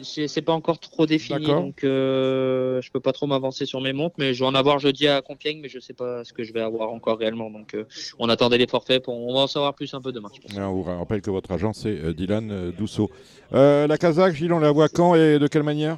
c'est 0.01 0.41
pas 0.41 0.53
encore 0.53 0.79
trop 0.79 1.05
défini, 1.05 1.45
donc 1.45 1.83
euh, 1.83 2.81
je 2.81 2.91
peux 2.91 2.99
pas 2.99 3.11
trop 3.11 3.27
m'avancer 3.27 3.65
sur 3.65 3.81
mes 3.81 3.93
montes, 3.93 4.13
mais 4.17 4.33
je 4.33 4.39
vais 4.39 4.45
en 4.45 4.55
avoir 4.55 4.79
jeudi 4.79 5.07
à 5.07 5.21
Compiègne, 5.21 5.59
mais 5.61 5.69
je 5.69 5.79
sais 5.79 5.93
pas 5.93 6.23
ce 6.23 6.33
que 6.33 6.43
je 6.43 6.53
vais 6.53 6.61
avoir 6.61 6.91
encore 6.91 7.17
réellement. 7.19 7.49
Donc, 7.49 7.73
euh, 7.73 7.85
on 8.19 8.29
attendait 8.29 8.57
les 8.57 8.67
forfaits, 8.67 9.03
pour, 9.03 9.15
on 9.15 9.33
va 9.33 9.41
en 9.41 9.47
savoir 9.47 9.73
plus 9.73 9.93
un 9.93 10.01
peu 10.01 10.11
demain. 10.11 10.29
je 10.33 10.41
pense. 10.41 10.57
Alors, 10.57 10.71
On 10.71 10.81
vous 10.81 10.83
rappelle 10.83 11.21
que 11.21 11.29
votre 11.29 11.51
agent, 11.51 11.73
c'est 11.73 11.89
euh, 11.89 12.13
Dylan 12.13 12.51
euh, 12.51 12.71
Dousseau. 12.71 13.11
Euh, 13.53 13.87
la 13.87 13.97
Kazakh, 13.97 14.35
Gilles, 14.35 14.53
on 14.53 14.59
la 14.59 14.71
voit 14.71 14.89
quand 14.89 15.15
et 15.15 15.39
de 15.39 15.47
quelle 15.47 15.63
manière? 15.63 15.97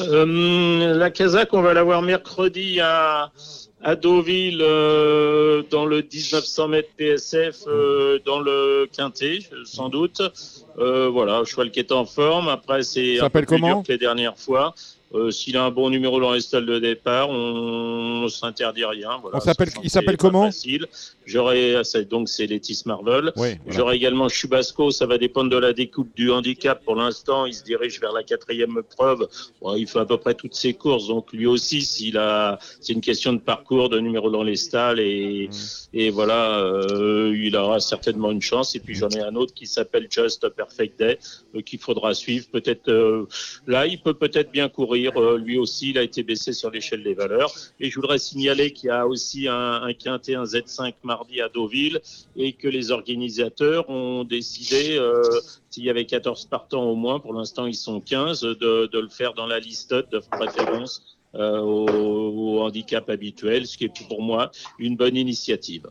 Euh, 0.00 0.94
la 0.94 1.10
Kazakh, 1.10 1.52
on 1.52 1.62
va 1.62 1.74
la 1.74 1.82
voir 1.82 2.02
mercredi 2.02 2.80
à, 2.80 3.30
à 3.82 3.96
Deauville 3.96 4.60
euh, 4.60 5.62
dans 5.70 5.86
le 5.86 6.02
1900 6.02 6.68
mètres 6.68 6.90
PSF 6.96 7.64
euh, 7.66 8.18
dans 8.24 8.40
le 8.40 8.88
Quintet, 8.92 9.40
sans 9.64 9.88
doute. 9.88 10.22
Euh, 10.78 11.08
voilà, 11.08 11.44
cheval 11.44 11.70
qui 11.70 11.80
est 11.80 11.92
en 11.92 12.04
forme. 12.04 12.48
Après, 12.48 12.82
c'est 12.82 13.20
un 13.20 13.28
peu 13.28 13.40
plus 13.40 13.46
comment 13.46 13.74
dur 13.74 13.82
que 13.86 13.92
les 13.92 13.98
dernières 13.98 14.38
fois. 14.38 14.74
Euh, 15.14 15.30
S'il 15.30 15.56
a 15.56 15.64
un 15.64 15.70
bon 15.70 15.90
numéro 15.90 16.20
dans 16.20 16.32
les 16.32 16.40
stalles 16.40 16.64
de 16.66 16.78
départ, 16.78 17.28
on, 17.28 18.28
s'interdit 18.28 18.84
rien. 18.84 19.18
Voilà, 19.20 19.36
On 19.36 19.40
s'appelle- 19.40 19.68
C'est- 19.70 19.80
il 19.82 19.90
s'appelle 19.90 20.16
comment 20.16 20.46
facile. 20.46 20.86
J'aurai 21.26 21.76
c'est- 21.84 22.08
donc 22.08 22.28
c'est 22.28 22.46
Letis 22.46 22.82
Marvel. 22.86 23.32
Oui. 23.36 23.56
voilà. 23.64 23.78
J'aurai 23.78 23.96
également 23.96 24.28
Chubasco, 24.28 24.90
ça 24.90 25.06
va 25.06 25.18
dépendre 25.18 25.50
de 25.50 25.56
la 25.58 25.72
découpe 25.72 26.14
du 26.16 26.30
handicap. 26.30 26.82
Pour 26.84 26.96
l'instant, 26.96 27.46
il 27.46 27.54
se 27.54 27.62
dirige 27.64 28.00
vers 28.00 28.12
la 28.12 28.22
quatrième 28.22 28.80
preuve. 28.96 29.28
Bon, 29.60 29.74
il 29.74 29.86
fait 29.86 29.98
à 29.98 30.04
peu 30.06 30.16
près 30.18 30.34
toutes 30.34 30.54
ses 30.54 30.72
courses, 30.74 31.08
donc 31.08 31.32
lui 31.32 31.46
aussi, 31.46 31.82
s'il 31.82 32.16
a, 32.16 32.58
c'est 32.80 32.92
une 32.92 33.00
question 33.00 33.32
de 33.34 33.38
parcours, 33.40 33.88
de 33.88 33.98
numéro 34.00 34.30
dans 34.30 34.42
les 34.42 34.56
stalles, 34.56 35.00
et, 35.00 35.50
et 35.92 36.10
voilà, 36.10 36.58
euh, 36.60 37.36
il 37.36 37.54
aura 37.56 37.80
certainement 37.80 38.30
une 38.30 38.42
chance. 38.42 38.74
Et 38.76 38.80
puis 38.80 38.94
j'en 38.94 39.08
ai 39.10 39.20
un 39.20 39.34
autre 39.34 39.52
qui 39.52 39.66
s'appelle 39.66 40.06
Just 40.10 40.44
a 40.44 40.50
Perfect 40.50 40.98
Day, 40.98 41.18
euh, 41.54 41.60
qu'il 41.60 41.78
faudra 41.80 42.14
suivre. 42.14 42.46
Peut-être 42.50 42.88
là, 43.66 43.86
il 43.86 44.00
peut 44.00 44.14
peut-être 44.14 44.50
bien 44.50 44.68
courir. 44.68 45.01
Euh, 45.08 45.38
lui 45.38 45.58
aussi, 45.58 45.90
il 45.90 45.98
a 45.98 46.02
été 46.02 46.22
baissé 46.22 46.52
sur 46.52 46.70
l'échelle 46.70 47.02
des 47.02 47.14
valeurs. 47.14 47.52
Et 47.80 47.90
je 47.90 47.94
voudrais 47.96 48.18
signaler 48.18 48.72
qu'il 48.72 48.88
y 48.88 48.90
a 48.90 49.06
aussi 49.06 49.48
un, 49.48 49.82
un 49.82 49.92
quintet, 49.92 50.34
un 50.34 50.44
Z5 50.44 50.94
mardi 51.02 51.40
à 51.40 51.48
Deauville 51.48 52.00
et 52.36 52.52
que 52.52 52.68
les 52.68 52.90
organisateurs 52.90 53.88
ont 53.88 54.24
décidé, 54.24 54.96
euh, 54.98 55.22
s'il 55.70 55.84
y 55.84 55.90
avait 55.90 56.06
14 56.06 56.46
partants 56.46 56.84
au 56.84 56.94
moins, 56.94 57.20
pour 57.20 57.34
l'instant 57.34 57.66
ils 57.66 57.74
sont 57.74 58.00
15, 58.00 58.42
de, 58.42 58.88
le 58.92 59.08
faire 59.08 59.34
dans 59.34 59.46
la 59.46 59.58
liste 59.58 59.94
de 59.94 60.18
préférence 60.18 61.18
euh, 61.34 61.60
au, 61.60 62.60
handicap 62.60 63.08
habituel, 63.08 63.66
ce 63.66 63.78
qui 63.78 63.84
est 63.84 64.06
pour 64.08 64.22
moi 64.22 64.50
une 64.78 64.96
bonne 64.96 65.16
initiative. 65.16 65.88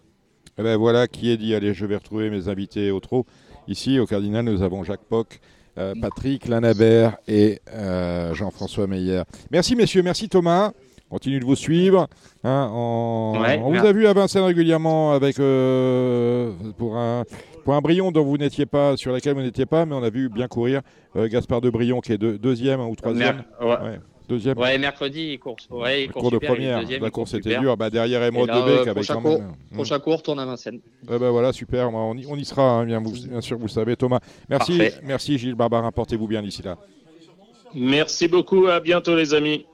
Eh 0.57 0.63
ben 0.63 0.77
voilà 0.77 1.07
qui 1.07 1.31
est 1.31 1.37
dit. 1.37 1.55
Allez, 1.55 1.73
je 1.73 1.85
vais 1.85 1.95
retrouver 1.95 2.29
mes 2.29 2.47
invités 2.47 2.91
au 2.91 2.99
trot. 2.99 3.25
Ici, 3.67 3.99
au 3.99 4.05
Cardinal, 4.05 4.45
nous 4.45 4.61
avons 4.61 4.83
Jacques 4.83 5.05
Poc, 5.09 5.39
euh, 5.77 5.93
Patrick 6.01 6.47
Lanabert 6.47 7.17
et 7.27 7.59
euh, 7.73 8.33
Jean-François 8.33 8.87
Meyer. 8.87 9.23
Merci, 9.51 9.75
messieurs. 9.75 10.03
Merci, 10.03 10.29
Thomas. 10.29 10.71
Continue 11.09 11.39
de 11.41 11.45
vous 11.45 11.55
suivre. 11.57 12.07
hein, 12.45 12.69
en- 12.71 13.37
Ouais, 13.41 13.59
on 13.61 13.71
vous 13.73 13.85
a 13.85 13.91
vu 13.91 14.07
à 14.07 14.13
Vincennes 14.13 14.43
régulièrement 14.43 15.11
avec 15.11 15.39
euh, 15.39 16.51
pour 16.77 16.95
un 16.97 17.23
pour 17.65 17.73
un 17.75 17.81
Brion 17.81 18.11
dont 18.11 18.23
vous 18.23 18.37
n'étiez 18.37 18.65
pas, 18.65 18.97
sur 18.97 19.11
lequel 19.13 19.35
vous 19.35 19.41
n'étiez 19.43 19.65
pas, 19.67 19.85
mais 19.85 19.93
on 19.93 20.01
a 20.01 20.09
vu 20.09 20.29
bien 20.29 20.47
courir 20.47 20.81
Gaspard 21.15 21.61
de 21.61 21.69
Brion 21.69 21.99
qui 21.99 22.11
est 22.13 22.17
deux- 22.17 22.37
deuxième 22.39 22.79
ou 22.81 22.95
troisième. 22.95 23.43
Mer- 23.59 23.67
ouais. 23.83 23.87
Ouais, 23.89 23.99
deuxième. 24.31 24.57
Ouais, 24.57 24.77
mercredi, 24.77 25.33
il 25.33 25.39
court. 25.39 25.57
Ouais, 25.69 26.07
cours 26.11 26.31
de 26.31 26.37
première. 26.37 26.79
deuxième, 26.81 27.03
La 27.03 27.09
course 27.11 27.33
était 27.33 27.43
super. 27.49 27.61
dure. 27.61 27.77
Bah, 27.77 27.89
derrière 27.89 28.23
Emerald 28.23 28.49
de 28.49 28.65
Bec 28.65 28.77
euh, 28.79 28.81
avec 28.81 28.93
prochain 28.93 29.15
quand 29.21 29.37
même. 29.39 29.53
Mm. 29.71 29.75
Prochain 29.75 29.99
cours, 29.99 30.23
tourne 30.23 30.39
à 30.39 30.45
Vincennes. 30.45 30.79
Eh 31.03 31.17
ben 31.19 31.29
voilà, 31.29 31.53
super. 31.53 31.93
On 31.93 32.15
y, 32.17 32.25
on 32.27 32.35
y 32.35 32.45
sera, 32.45 32.63
hein, 32.63 32.85
bien, 32.85 32.99
vous- 33.01 33.11
bien 33.27 33.41
sûr, 33.41 33.57
vous 33.57 33.65
le 33.65 33.69
savez, 33.69 33.95
Thomas. 33.95 34.19
Merci, 34.49 34.77
Parfait. 34.77 34.93
merci 35.03 35.37
Gilles 35.37 35.55
Barbarin. 35.55 35.91
Portez-vous 35.91 36.27
bien 36.27 36.41
d'ici 36.41 36.61
là. 36.63 36.77
Merci 37.73 38.27
beaucoup, 38.27 38.67
à 38.67 38.79
bientôt 38.79 39.15
les 39.15 39.33
amis. 39.33 39.65